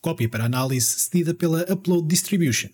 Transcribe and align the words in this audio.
cópia 0.00 0.28
para 0.28 0.44
análise 0.44 0.86
cedida 0.86 1.34
pela 1.34 1.64
Upload 1.70 2.06
Distribution. 2.08 2.70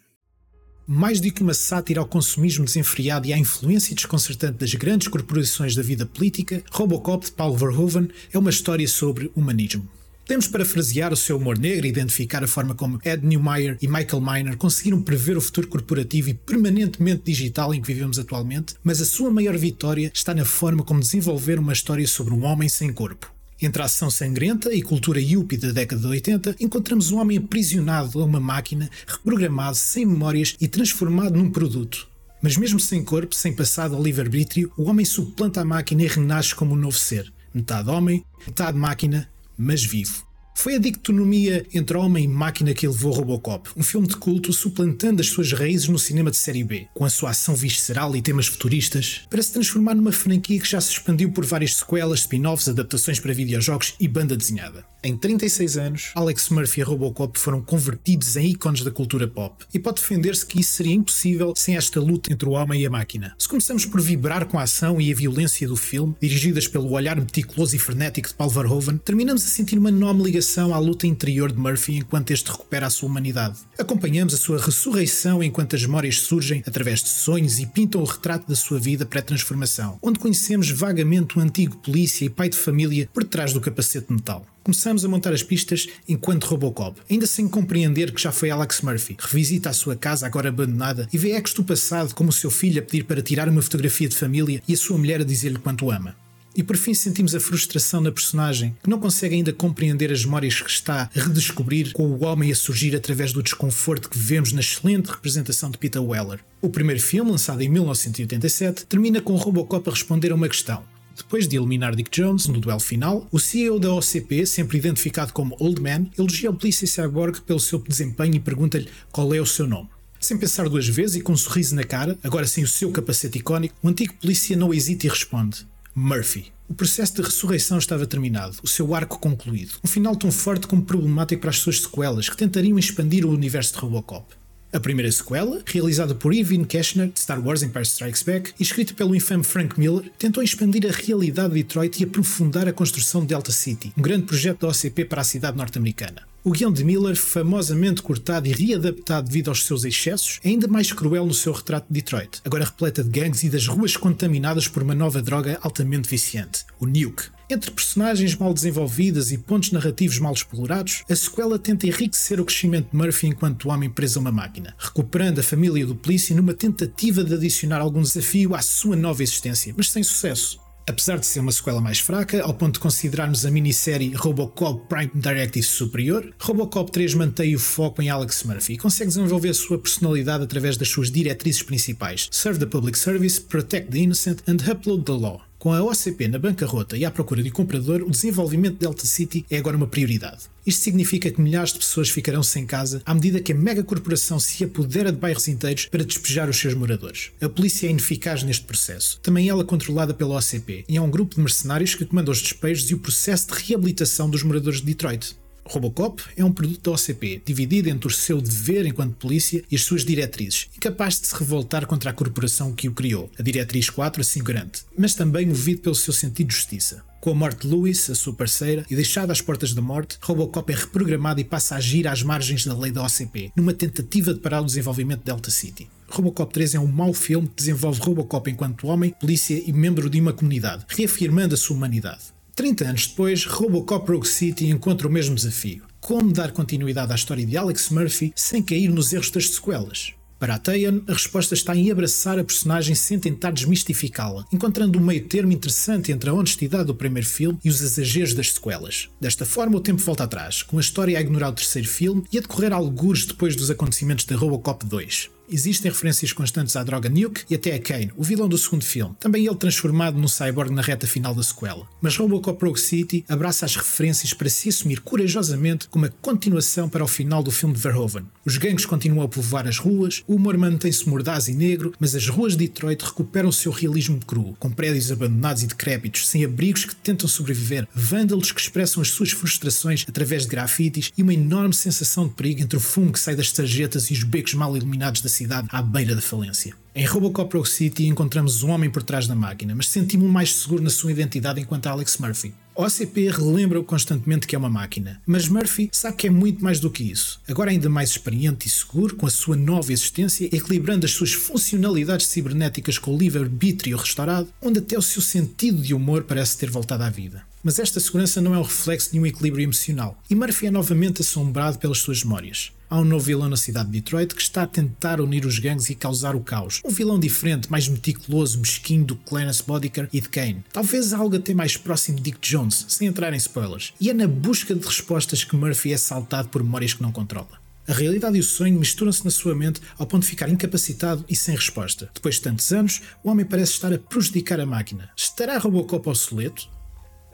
Mais 0.86 1.20
do 1.20 1.32
que 1.32 1.42
uma 1.42 1.54
sátira 1.54 2.00
ao 2.00 2.06
consumismo 2.06 2.64
desenfreado 2.64 3.26
e 3.26 3.32
à 3.32 3.38
influência 3.38 3.94
desconcertante 3.94 4.58
das 4.58 4.72
grandes 4.74 5.08
corporações 5.08 5.74
da 5.74 5.82
vida 5.82 6.06
política, 6.06 6.62
Robocop 6.70 7.26
de 7.26 7.32
Paul 7.32 7.56
Verhoeven 7.56 8.08
é 8.32 8.38
uma 8.38 8.50
história 8.50 8.86
sobre 8.86 9.30
humanismo. 9.34 9.88
Podemos 10.20 10.46
parafrasear 10.46 11.12
o 11.12 11.16
seu 11.16 11.36
humor 11.36 11.58
negro 11.58 11.86
e 11.86 11.88
identificar 11.88 12.42
a 12.42 12.48
forma 12.48 12.74
como 12.74 13.00
Ed 13.04 13.24
Neumeyer 13.24 13.77
e 13.81 13.87
Michael 13.88 14.21
Miner 14.21 14.56
conseguiram 14.56 15.03
prever 15.03 15.37
o 15.37 15.40
futuro 15.40 15.69
corporativo 15.69 16.31
e 16.31 16.35
permanentemente 16.35 17.23
digital 17.25 17.75
em 17.75 17.81
que 17.81 17.87
vivemos 17.87 18.19
atualmente, 18.19 18.75
mas 18.83 19.01
a 19.01 19.05
sua 19.05 19.31
maior 19.31 19.57
vitória 19.57 20.11
está 20.15 20.35
na 20.35 20.45
forma 20.45 20.85
como 20.85 21.01
desenvolver 21.01 21.59
uma 21.59 21.73
história 21.73 22.07
sobre 22.07 22.35
um 22.35 22.45
homem 22.45 22.69
sem 22.69 22.93
corpo. 22.93 23.36
Entre 23.61 23.80
a 23.80 23.86
ação 23.86 24.11
sangrenta 24.11 24.75
e 24.75 24.82
cultura 24.82 25.20
yuppie 25.20 25.56
da 25.56 25.73
década 25.73 26.02
de 26.02 26.09
80, 26.09 26.56
encontramos 26.61 27.11
um 27.11 27.18
homem 27.18 27.38
aprisionado 27.38 28.20
a 28.20 28.25
uma 28.25 28.38
máquina, 28.38 28.91
reprogramado, 29.06 29.77
sem 29.77 30.05
memórias 30.05 30.55
e 30.60 30.69
transformado 30.69 31.38
num 31.38 31.51
produto. 31.51 32.06
Mas 32.42 32.56
mesmo 32.56 32.78
sem 32.78 33.02
corpo, 33.02 33.34
sem 33.34 33.55
passado 33.55 33.95
ao 33.95 34.02
livre-arbítrio, 34.02 34.70
o 34.77 34.84
homem 34.84 35.06
suplanta 35.06 35.62
a 35.62 35.64
máquina 35.64 36.02
e 36.02 36.06
renasce 36.06 36.55
como 36.55 36.74
um 36.74 36.77
novo 36.77 36.98
ser. 36.98 37.33
Metade 37.55 37.88
homem, 37.88 38.23
metade 38.47 38.77
máquina, 38.77 39.27
mas 39.56 39.83
vivo. 39.83 40.26
Foi 40.66 40.75
a 40.75 40.79
dicotomia 40.80 41.65
entre 41.73 41.97
homem 41.97 42.25
e 42.25 42.27
máquina 42.27 42.75
que 42.75 42.88
levou 42.88 43.12
Robocop, 43.12 43.70
um 43.77 43.84
filme 43.84 44.09
de 44.09 44.16
culto 44.16 44.52
suplantando 44.52 45.20
as 45.20 45.29
suas 45.29 45.52
raízes 45.52 45.87
no 45.87 45.97
cinema 45.97 46.29
de 46.29 46.37
série 46.37 46.65
B, 46.65 46.89
com 46.92 47.05
a 47.05 47.09
sua 47.09 47.30
ação 47.30 47.55
visceral 47.55 48.16
e 48.16 48.20
temas 48.20 48.48
futuristas, 48.48 49.20
para 49.30 49.41
se 49.41 49.52
transformar 49.52 49.95
numa 49.95 50.11
franquia 50.11 50.59
que 50.59 50.69
já 50.69 50.80
se 50.80 50.91
expandiu 50.91 51.30
por 51.30 51.47
várias 51.47 51.77
sequelas, 51.77 52.19
spin-offs, 52.23 52.69
adaptações 52.69 53.20
para 53.20 53.33
videojogos 53.33 53.95
e 54.01 54.09
banda 54.09 54.37
desenhada. 54.37 54.84
Em 55.06 55.16
36 55.16 55.77
anos, 55.77 56.10
Alex 56.16 56.48
Murphy 56.48 56.80
e 56.80 56.83
Robocop 56.83 57.38
foram 57.38 57.62
convertidos 57.62 58.37
em 58.37 58.51
ícones 58.51 58.83
da 58.83 58.91
cultura 58.91 59.28
pop, 59.28 59.64
e 59.73 59.78
pode 59.78 60.01
defender-se 60.01 60.45
que 60.45 60.59
isso 60.59 60.73
seria 60.73 60.95
impossível 60.95 61.55
sem 61.56 61.77
esta 61.77 62.00
luta 62.00 62.33
entre 62.33 62.48
o 62.48 62.50
homem 62.50 62.83
e 62.83 62.86
a 62.86 62.91
máquina. 62.91 63.33
Se 63.39 63.48
começamos 63.48 63.86
por 63.86 64.00
vibrar 64.00 64.47
com 64.47 64.58
a 64.58 64.64
ação 64.64 65.00
e 65.00 65.12
a 65.12 65.14
violência 65.14 65.69
do 65.69 65.77
filme, 65.77 66.16
dirigidas 66.20 66.66
pelo 66.66 66.91
olhar 66.91 67.14
meticuloso 67.20 67.77
e 67.77 67.78
frenético 67.78 68.31
de 68.31 68.34
Paul 68.34 68.50
Verhoeven, 68.50 68.98
terminamos 68.98 69.44
a 69.44 69.48
sentir 69.48 69.78
uma 69.78 69.91
enorme 69.91 70.25
ligação 70.25 70.75
à 70.75 70.78
luta 70.81 71.06
interior 71.06 71.53
de 71.53 71.59
Murphy 71.61 71.98
enquanto 71.98 72.33
este 72.33 72.50
recupera 72.50 72.88
a 72.88 72.91
sua 72.91 73.09
humanidade. 73.09 73.61
Acompanhamos 73.78 74.34
a 74.34 74.36
sua 74.36 74.59
ressurreição 74.59 75.41
enquanto 75.41 75.77
as 75.77 75.83
memórias 75.83 76.19
surgem 76.19 76.64
através 76.66 77.00
de 77.00 77.11
sonhos 77.11 77.61
e 77.61 77.66
pintam 77.66 78.00
o 78.00 78.05
retrato 78.05 78.48
da 78.48 78.56
sua 78.56 78.81
vida 78.81 79.06
pré-transformação, 79.06 80.00
onde 80.03 80.19
conhecemos 80.19 80.69
vagamente 80.69 81.38
o 81.38 81.41
antigo 81.41 81.77
polícia 81.77 82.25
e 82.25 82.28
pai 82.28 82.48
de 82.48 82.56
família 82.56 83.09
por 83.14 83.22
trás 83.22 83.53
do 83.53 83.61
capacete 83.61 84.09
de 84.09 84.12
metal. 84.12 84.44
Começamos 84.67 85.05
a 85.05 85.09
montar 85.09 85.33
as 85.33 85.45
pistas 85.45 85.86
enquanto 86.09 86.42
Robocop, 86.47 87.00
ainda 87.09 87.25
sem 87.25 87.47
compreender 87.47 88.11
que 88.11 88.20
já 88.20 88.33
foi 88.33 88.50
Alex 88.50 88.81
Murphy. 88.81 89.17
Revisita 89.17 89.70
a 89.70 89.72
sua 89.72 89.95
casa 89.95 90.27
agora 90.27 90.48
abandonada 90.48 91.09
e 91.12 91.17
vê 91.17 91.31
ecos 91.34 91.55
do 91.55 91.62
passado 91.62 92.12
como 92.17 92.31
o 92.31 92.33
seu 92.33 92.50
filho 92.50 92.81
a 92.81 92.83
pedir 92.83 93.05
para 93.05 93.22
tirar 93.22 93.48
uma 93.48 93.62
fotografia 93.62 94.09
de 94.09 94.17
família 94.17 94.61
e 94.67 94.75
a 94.75 94.77
sua 94.77 94.98
mulher 94.98 95.20
a 95.20 95.25
dizer-lhe 95.25 95.61
quanto 95.61 95.89
ama. 95.89 96.17
E 96.53 96.64
por 96.64 96.77
fim 96.77 96.94
sentimos 96.94 97.33
a 97.33 97.39
frustração 97.39 98.00
na 98.00 98.11
personagem, 98.11 98.77
que 98.83 98.91
não 98.91 98.98
consegue 98.98 99.37
ainda 99.37 99.53
compreender 99.53 100.11
as 100.11 100.25
memórias 100.25 100.61
que 100.61 100.69
está 100.69 101.03
a 101.03 101.20
redescobrir, 101.20 101.92
com 101.92 102.03
o 102.03 102.25
homem 102.25 102.50
a 102.50 102.56
surgir 102.56 102.97
através 102.97 103.33
do 103.33 103.44
desconforto 103.44 104.11
que 104.11 104.19
vemos 104.19 104.53
na 104.53 104.62
excelente 104.62 105.12
representação 105.12 105.70
de 105.70 105.78
Peter 105.78 106.03
Weller. 106.03 106.41
O 106.61 106.69
primeiro 106.69 107.00
filme, 107.00 107.31
lançado 107.31 107.62
em 107.62 107.69
1987, 107.69 108.87
termina 108.87 109.20
com 109.20 109.37
Robocop 109.37 109.89
a 109.89 109.92
responder 109.92 110.33
a 110.33 110.34
uma 110.34 110.48
questão. 110.48 110.83
Depois 111.17 111.48
de 111.48 111.56
eliminar 111.56 111.97
Dick 111.97 112.11
Jones 112.11 112.47
no 112.47 112.61
duelo 112.61 112.78
final, 112.78 113.27
o 113.33 113.39
CEO 113.39 113.81
da 113.81 113.91
OCP, 113.91 114.45
sempre 114.45 114.77
identificado 114.77 115.33
como 115.33 115.56
Old 115.59 115.81
Man, 115.81 116.09
elogia 116.17 116.50
o 116.50 116.55
polícia 116.55 116.86
cyborg 116.86 117.41
pelo 117.41 117.59
seu 117.59 117.78
desempenho 117.78 118.34
e 118.34 118.41
pergunta-lhe 118.41 118.86
qual 119.11 119.34
é 119.34 119.41
o 119.41 119.47
seu 119.47 119.67
nome. 119.67 119.89
Sem 120.20 120.37
pensar 120.37 120.69
duas 120.69 120.87
vezes 120.87 121.17
e 121.17 121.22
com 121.22 121.33
um 121.33 121.37
sorriso 121.37 121.75
na 121.75 121.84
cara, 121.84 122.19
agora 122.22 122.47
sem 122.47 122.62
o 122.62 122.69
seu 122.69 122.92
capacete 122.92 123.39
icónico, 123.39 123.75
o 123.83 123.89
antigo 123.89 124.12
polícia 124.20 124.56
não 124.59 124.75
hesita 124.75 125.06
e 125.06 125.09
responde: 125.09 125.66
Murphy. 125.94 126.53
O 126.69 126.75
processo 126.75 127.15
de 127.15 127.22
ressurreição 127.22 127.78
estava 127.78 128.06
terminado, 128.06 128.56
o 128.62 128.69
seu 128.69 128.94
arco 128.94 129.19
concluído. 129.19 129.78
Um 129.83 129.88
final 129.88 130.16
tão 130.16 130.31
forte 130.31 130.66
como 130.66 130.83
problemático 130.83 131.41
para 131.41 131.50
as 131.50 131.59
suas 131.59 131.81
sequelas, 131.81 132.28
que 132.28 132.37
tentariam 132.37 132.78
expandir 132.78 133.25
o 133.25 133.31
universo 133.31 133.72
de 133.72 133.78
Robocop. 133.78 134.34
A 134.72 134.81
primeira 134.81 135.10
sequela, 135.10 135.62
realizada 135.65 136.15
por 136.15 136.34
Irvin 136.34 136.65
Keschner 136.65 137.09
de 137.09 137.21
Star 137.21 137.41
Wars 137.41 137.62
Empire 137.62 137.87
Strikes 137.87 138.22
Back 138.22 138.53
e 138.59 138.62
escrita 138.62 138.93
pelo 138.94 139.15
infame 139.15 139.44
Frank 139.44 139.78
Miller, 139.78 140.10
tentou 140.19 140.43
expandir 140.43 140.87
a 140.87 140.93
realidade 140.93 141.54
de 141.54 141.62
Detroit 141.62 142.00
e 142.00 142.04
aprofundar 142.04 142.69
a 142.69 142.72
construção 142.72 143.21
de 143.21 143.28
Delta 143.28 143.53
City, 143.53 143.93
um 143.97 144.03
grande 144.03 144.27
projeto 144.27 144.60
da 144.60 144.69
OCP 144.69 145.04
para 145.04 145.21
a 145.21 145.25
cidade 145.25 145.56
norte-americana. 145.56 146.22
O 146.43 146.50
guião 146.50 146.72
de 146.72 146.84
Miller, 146.84 147.16
famosamente 147.16 148.03
cortado 148.03 148.47
e 148.47 148.53
readaptado 148.53 149.27
devido 149.27 149.49
aos 149.49 149.65
seus 149.65 149.84
excessos, 149.84 150.38
é 150.44 150.49
ainda 150.49 150.69
mais 150.69 150.93
cruel 150.93 151.27
no 151.27 151.34
seu 151.34 151.53
retrato 151.53 151.87
de 151.88 151.94
Detroit, 151.94 152.41
agora 152.44 152.65
repleta 152.65 153.03
de 153.03 153.10
gangues 153.10 153.43
e 153.43 153.48
das 153.48 153.66
ruas 153.66 153.97
contaminadas 153.97 154.69
por 154.69 154.83
uma 154.83 154.94
nova 154.94 155.22
droga 155.22 155.59
altamente 155.62 156.09
viciante, 156.09 156.65
o 156.78 156.87
Nuke. 156.87 157.35
Entre 157.49 157.71
personagens 157.71 158.34
mal 158.34 158.53
desenvolvidas 158.53 159.31
e 159.31 159.39
pontos 159.39 159.71
narrativos 159.71 160.19
mal 160.19 160.33
explorados, 160.33 161.05
a 161.09 161.15
sequela 161.15 161.57
tenta 161.57 161.87
enriquecer 161.87 162.41
o 162.41 162.45
crescimento 162.45 162.91
de 162.91 162.97
Murphy 162.97 163.29
enquanto 163.29 163.69
homem 163.69 163.89
preso 163.89 164.19
a 164.19 164.23
uma 164.23 164.33
máquina, 164.33 164.75
recuperando 164.77 165.39
a 165.39 165.45
família 165.45 165.87
do 165.87 165.95
polícia 165.95 166.34
numa 166.34 166.53
tentativa 166.53 167.23
de 167.23 167.34
adicionar 167.34 167.81
algum 167.81 168.03
desafio 168.03 168.53
à 168.53 168.61
sua 168.61 168.97
nova 168.97 169.23
existência, 169.23 169.73
mas 169.77 169.91
sem 169.91 170.03
sucesso. 170.03 170.59
Apesar 170.89 171.19
de 171.19 171.27
ser 171.27 171.39
uma 171.39 171.53
sequela 171.53 171.81
mais 171.81 172.01
fraca, 172.01 172.43
ao 172.43 172.55
ponto 172.55 172.75
de 172.75 172.81
considerarmos 172.81 173.47
a 173.47 173.51
minissérie 173.51 174.13
Robocop 174.15 174.89
Prime 174.89 175.11
Directive 175.15 175.65
superior, 175.65 176.34
Robocop 176.41 176.91
3 176.91 177.15
mantém 177.15 177.55
o 177.55 177.59
foco 177.61 178.03
em 178.03 178.09
Alex 178.09 178.43
Murphy 178.43 178.73
e 178.73 178.78
consegue 178.78 179.09
desenvolver 179.09 179.51
a 179.51 179.55
sua 179.55 179.78
personalidade 179.78 180.43
através 180.43 180.77
das 180.77 180.89
suas 180.89 181.13
diretrizes 181.13 181.63
principais: 181.63 182.28
Serve 182.33 182.59
the 182.59 182.67
Public 182.67 182.99
Service, 182.99 183.41
Protect 183.41 183.91
the 183.91 183.99
Innocent 183.99 184.43
and 184.49 184.59
Upload 184.69 185.05
the 185.05 185.13
Law. 185.13 185.46
Com 185.59 185.72
a 185.72 185.83
OCP 185.83 186.28
na 186.28 186.39
bancarrota 186.39 186.99
e 186.99 187.05
à 187.05 187.11
procura 187.11 187.43
de 187.43 187.50
comprador, 187.50 188.03
o 188.03 188.11
desenvolvimento 188.11 188.75
de 188.75 188.81
Delta 188.81 189.06
City 189.06 189.44
é 189.50 189.56
agora 189.56 189.77
uma 189.77 189.87
prioridade. 189.87 190.44
Isto 190.67 190.83
significa 190.83 191.31
que 191.31 191.41
milhares 191.41 191.72
de 191.72 191.78
pessoas 191.78 192.11
ficarão 192.11 192.43
sem 192.43 192.67
casa 192.67 193.00
à 193.06 193.15
medida 193.15 193.41
que 193.41 193.53
a 193.53 193.55
megacorporação 193.55 194.39
se 194.39 194.62
apodera 194.65 195.11
de 195.11 195.19
bairros 195.19 195.49
inteiros 195.49 195.87
para 195.87 196.05
despejar 196.05 196.49
os 196.50 196.59
seus 196.59 196.75
moradores. 196.75 197.31
A 197.41 197.49
polícia 197.49 197.87
é 197.87 197.91
ineficaz 197.91 198.43
neste 198.43 198.66
processo, 198.66 199.19
também 199.22 199.49
ela 199.49 199.65
controlada 199.65 200.12
pela 200.12 200.37
OCP, 200.37 200.84
e 200.87 200.97
é 200.97 201.00
um 201.00 201.11
grupo 201.11 201.37
de 201.37 201.41
mercenários 201.41 201.95
que 201.95 202.05
comanda 202.05 202.31
os 202.31 202.43
despejos 202.43 202.91
e 202.91 202.95
o 202.95 202.99
processo 202.99 203.49
de 203.49 203.55
reabilitação 203.65 204.28
dos 204.28 204.43
moradores 204.43 204.81
de 204.81 204.87
Detroit. 204.87 205.37
Robocop 205.69 206.22
é 206.37 206.44
um 206.44 206.53
produto 206.53 206.82
da 206.82 206.93
OCP, 206.93 207.43
dividido 207.44 207.88
entre 207.88 208.06
o 208.06 208.10
seu 208.10 208.41
dever 208.41 208.87
enquanto 208.87 209.16
polícia 209.16 209.62
e 209.71 209.75
as 209.75 209.82
suas 209.82 210.04
diretrizes, 210.04 210.69
incapaz 210.77 211.21
de 211.21 211.27
se 211.27 211.34
revoltar 211.34 211.87
contra 211.87 212.10
a 212.10 212.12
corporação 212.12 212.72
que 212.72 212.88
o 212.88 212.93
criou, 212.93 213.31
a 213.38 213.43
Diretriz 213.43 213.91
4 213.91 214.21
assim 214.21 214.43
garante, 214.43 214.84
mas 214.97 215.15
também 215.15 215.47
movido 215.47 215.82
pelo 215.82 215.94
seu 215.94 216.12
sentido 216.12 216.49
de 216.49 216.54
justiça. 216.54 217.04
Com 217.21 217.31
a 217.31 217.34
morte 217.34 217.66
de 217.66 217.75
Lewis, 217.75 218.09
a 218.09 218.15
sua 218.15 218.32
parceira, 218.32 218.87
e 218.88 218.94
deixada 218.94 219.32
às 219.32 219.41
portas 219.41 219.75
da 219.75 219.82
morte, 219.82 220.16
Robocop 220.22 220.72
é 220.72 220.77
reprogramado 220.77 221.41
e 221.41 221.44
passa 221.44 221.75
a 221.75 221.78
agir 221.78 222.06
às 222.06 222.22
margens 222.22 222.65
da 222.65 222.78
lei 222.78 222.93
da 222.93 223.03
OCP, 223.03 223.50
numa 223.56 223.75
tentativa 223.75 224.33
de 224.33 224.38
parar 224.38 224.60
o 224.60 224.66
desenvolvimento 224.66 225.21
de 225.21 225.25
Delta 225.25 225.50
City. 225.50 225.88
Robocop 226.09 226.53
3 226.53 226.77
é 226.77 226.81
um 226.81 226.87
mau 226.87 227.12
filme 227.12 227.48
que 227.48 227.56
desenvolve 227.56 228.00
Robocop 228.00 228.48
enquanto 228.48 228.87
homem, 228.87 229.12
polícia 229.19 229.60
e 229.66 229.72
membro 229.72 230.09
de 230.09 230.21
uma 230.21 230.33
comunidade, 230.33 230.84
reafirmando 230.88 231.54
a 231.54 231.59
sua 231.59 231.77
humanidade. 231.77 232.35
30 232.56 232.89
anos 232.89 233.06
depois, 233.06 233.44
Robocop 233.44 234.11
Rogue 234.11 234.27
City 234.27 234.69
encontra 234.69 235.06
o 235.06 235.11
mesmo 235.11 235.34
desafio. 235.34 235.84
Como 236.00 236.33
dar 236.33 236.53
continuidade 236.53 237.12
à 237.12 237.15
história 237.15 237.44
de 237.44 237.55
Alex 237.55 237.91
Murphy 237.91 238.33
sem 238.34 238.62
cair 238.62 238.89
nos 238.89 239.12
erros 239.12 239.31
das 239.31 239.50
sequelas? 239.50 240.15
Para 240.39 240.55
a 240.55 240.59
Tayan, 240.59 241.03
a 241.06 241.12
resposta 241.12 241.53
está 241.53 241.77
em 241.77 241.91
abraçar 241.91 242.39
a 242.39 242.45
personagem 242.45 242.95
sem 242.95 243.19
tentar 243.19 243.50
desmistificá-la, 243.50 244.47
encontrando 244.50 244.99
um 244.99 245.05
meio 245.05 245.28
termo 245.28 245.53
interessante 245.53 246.11
entre 246.11 246.31
a 246.31 246.33
honestidade 246.33 246.87
do 246.87 246.95
primeiro 246.95 247.28
filme 247.28 247.59
e 247.62 247.69
os 247.69 247.83
exageros 247.83 248.33
das 248.33 248.53
sequelas. 248.53 249.11
Desta 249.21 249.45
forma, 249.45 249.77
o 249.77 249.81
tempo 249.81 250.00
volta 250.00 250.25
atrás, 250.25 250.62
com 250.62 250.78
a 250.78 250.81
história 250.81 251.19
a 251.19 251.21
ignorar 251.21 251.50
o 251.50 251.55
terceiro 251.55 251.89
filme 251.89 252.25
e 252.33 252.39
a 252.39 252.41
decorrer 252.41 252.72
algures 252.72 253.27
depois 253.27 253.54
dos 253.54 253.71
acontecimentos 253.71 254.25
de 254.25 254.34
Robocop 254.34 254.83
2. 254.86 255.35
Existem 255.48 255.93
referências 255.93 256.32
constantes 256.32 256.75
à 256.75 256.82
droga 256.82 257.08
Nuke 257.08 257.43
e 257.48 257.54
até 257.54 257.75
a 257.75 257.78
Kane, 257.78 258.12
o 258.16 258.25
vilão 258.25 258.48
do 258.48 258.58
segundo 258.58 258.84
filme, 258.84 259.14
também 259.20 259.46
ele 259.46 259.54
transformado 259.54 260.19
num 260.19 260.26
cyborg 260.26 260.72
na 260.72 260.82
reta 260.82 261.06
final 261.06 261.34
da 261.34 261.43
sequela. 261.43 261.87
Mas 262.02 262.16
Robocop 262.16 262.64
Rogue 262.64 262.81
City 262.81 263.25
abraça 263.28 263.64
as 263.64 263.76
referências 263.76 264.34
para 264.34 264.48
se 264.48 264.69
assumir 264.69 265.00
corajosamente 265.00 265.88
como 265.88 266.04
uma 266.04 266.12
continuação 266.20 266.88
para 266.88 267.04
o 267.04 267.08
final 267.08 267.44
do 267.44 267.52
filme 267.52 267.75
de 267.75 267.81
Verhoeven. 267.81 268.26
Os 268.44 268.58
gangues 268.58 268.84
continuam 268.84 269.25
a 269.25 269.28
povoar 269.28 269.69
as 269.69 269.78
ruas, 269.78 270.25
o 270.26 270.34
humor 270.34 270.58
mantém-se 270.58 271.08
mordaz 271.08 271.46
e 271.46 271.54
negro, 271.54 271.92
mas 272.00 272.16
as 272.16 272.28
ruas 272.28 272.56
de 272.56 272.66
Detroit 272.66 273.04
recuperam 273.04 273.49
o 273.49 273.52
seu 273.52 273.70
realismo 273.70 274.19
cru, 274.26 274.56
com 274.58 274.70
prédios 274.70 275.12
abandonados 275.12 275.62
e 275.62 275.66
decrépitos, 275.69 276.26
sem 276.26 276.44
abrigos 276.44 276.84
que 276.84 276.96
tentam 276.96 277.28
sobreviver, 277.28 277.87
vândalos 277.94 278.50
que 278.50 278.60
expressam 278.60 279.00
as 279.00 279.10
suas 279.10 279.31
frustrações 279.31 280.04
através 280.08 280.42
de 280.42 280.49
grafites 280.49 281.12
e 281.16 281.22
uma 281.22 281.34
enorme 281.34 281.75
sensação 281.75 282.26
de 282.26 282.34
perigo 282.34 282.62
entre 282.62 282.76
o 282.76 282.81
fumo 282.81 283.12
que 283.12 283.20
sai 283.20 283.37
das 283.37 283.50
sarjetas 283.50 284.10
e 284.10 284.12
os 284.12 284.25
becos 284.25 284.54
mal 284.54 284.76
iluminados 284.76 285.20
da 285.20 285.28
cidade 285.36 285.68
à 285.70 285.82
beira 285.82 286.14
da 286.14 286.22
falência. 286.22 286.74
Em 286.94 287.04
Robocop 287.04 287.54
Rogue 287.54 287.68
City 287.68 288.06
encontramos 288.06 288.62
um 288.62 288.70
homem 288.70 288.88
por 288.88 289.02
trás 289.02 289.26
da 289.26 289.34
máquina, 289.34 289.74
mas 289.74 289.88
sentimos-me 289.88 290.32
mais 290.32 290.54
seguro 290.54 290.82
na 290.82 290.88
sua 290.88 291.12
identidade 291.12 291.60
enquanto 291.60 291.88
Alex 291.88 292.16
Murphy. 292.16 292.54
O 292.74 292.82
OCP 292.82 293.30
relembra-o 293.30 293.84
constantemente 293.84 294.46
que 294.46 294.54
é 294.54 294.58
uma 294.58 294.68
máquina, 294.68 295.20
mas 295.26 295.48
Murphy 295.48 295.88
sabe 295.92 296.16
que 296.16 296.26
é 296.26 296.30
muito 296.30 296.62
mais 296.62 296.78
do 296.78 296.90
que 296.90 297.02
isso. 297.02 297.40
Agora 297.48 297.70
ainda 297.70 297.88
mais 297.88 298.10
experiente 298.10 298.66
e 298.66 298.70
seguro, 298.70 299.16
com 299.16 299.26
a 299.26 299.30
sua 299.30 299.56
nova 299.56 299.92
existência, 299.92 300.46
equilibrando 300.52 301.06
as 301.06 301.12
suas 301.12 301.32
funcionalidades 301.32 302.26
cibernéticas 302.26 302.98
com 302.98 303.14
o 303.14 303.18
livre-arbítrio 303.18 303.96
restaurado, 303.96 304.48
onde 304.60 304.78
até 304.78 304.96
o 304.96 305.02
seu 305.02 305.22
sentido 305.22 305.80
de 305.80 305.94
humor 305.94 306.24
parece 306.24 306.58
ter 306.58 306.70
voltado 306.70 307.02
à 307.02 307.08
vida. 307.08 307.42
Mas 307.66 307.80
esta 307.80 307.98
segurança 307.98 308.40
não 308.40 308.54
é 308.54 308.58
o 308.58 308.62
reflexo 308.62 309.10
de 309.10 309.18
um 309.18 309.26
equilíbrio 309.26 309.64
emocional, 309.64 310.16
e 310.30 310.36
Murphy 310.36 310.68
é 310.68 310.70
novamente 310.70 311.22
assombrado 311.22 311.80
pelas 311.80 311.98
suas 311.98 312.22
memórias. 312.22 312.70
Há 312.88 313.00
um 313.00 313.04
novo 313.04 313.24
vilão 313.24 313.48
na 313.48 313.56
cidade 313.56 313.90
de 313.90 314.00
Detroit 314.00 314.36
que 314.36 314.40
está 314.40 314.62
a 314.62 314.66
tentar 314.68 315.20
unir 315.20 315.44
os 315.44 315.58
gangues 315.58 315.90
e 315.90 315.96
causar 315.96 316.36
o 316.36 316.40
caos. 316.40 316.80
Um 316.84 316.90
vilão 316.90 317.18
diferente, 317.18 317.68
mais 317.68 317.88
meticuloso, 317.88 318.60
mesquinho 318.60 319.04
do 319.04 319.16
que 319.16 319.24
Clarence 319.24 319.64
Bodicker 319.66 320.08
e 320.12 320.20
de 320.20 320.28
Kane. 320.28 320.62
Talvez 320.72 321.12
algo 321.12 321.34
até 321.34 321.54
mais 321.54 321.76
próximo 321.76 322.18
de 322.18 322.30
Dick 322.30 322.38
Jones, 322.40 322.86
sem 322.86 323.08
entrar 323.08 323.32
em 323.32 323.36
spoilers. 323.36 323.92
E 324.00 324.10
é 324.10 324.14
na 324.14 324.28
busca 324.28 324.72
de 324.72 324.86
respostas 324.86 325.42
que 325.42 325.56
Murphy 325.56 325.92
é 325.92 325.96
saltado 325.96 326.48
por 326.50 326.62
memórias 326.62 326.94
que 326.94 327.02
não 327.02 327.10
controla. 327.10 327.66
A 327.88 327.92
realidade 327.92 328.36
e 328.36 328.40
o 328.40 328.44
sonho 328.44 328.78
misturam-se 328.78 329.24
na 329.24 329.30
sua 329.32 329.56
mente 329.56 329.80
ao 329.98 330.06
ponto 330.06 330.22
de 330.22 330.28
ficar 330.28 330.48
incapacitado 330.48 331.24
e 331.28 331.34
sem 331.34 331.56
resposta. 331.56 332.08
Depois 332.14 332.36
de 332.36 332.42
tantos 332.42 332.70
anos, 332.70 333.02
o 333.24 333.30
homem 333.30 333.44
parece 333.44 333.72
estar 333.72 333.92
a 333.92 333.98
prejudicar 333.98 334.60
a 334.60 334.66
máquina. 334.66 335.10
Estará 335.16 335.58
Robocop 335.58 336.08
obsoleto? 336.08 336.75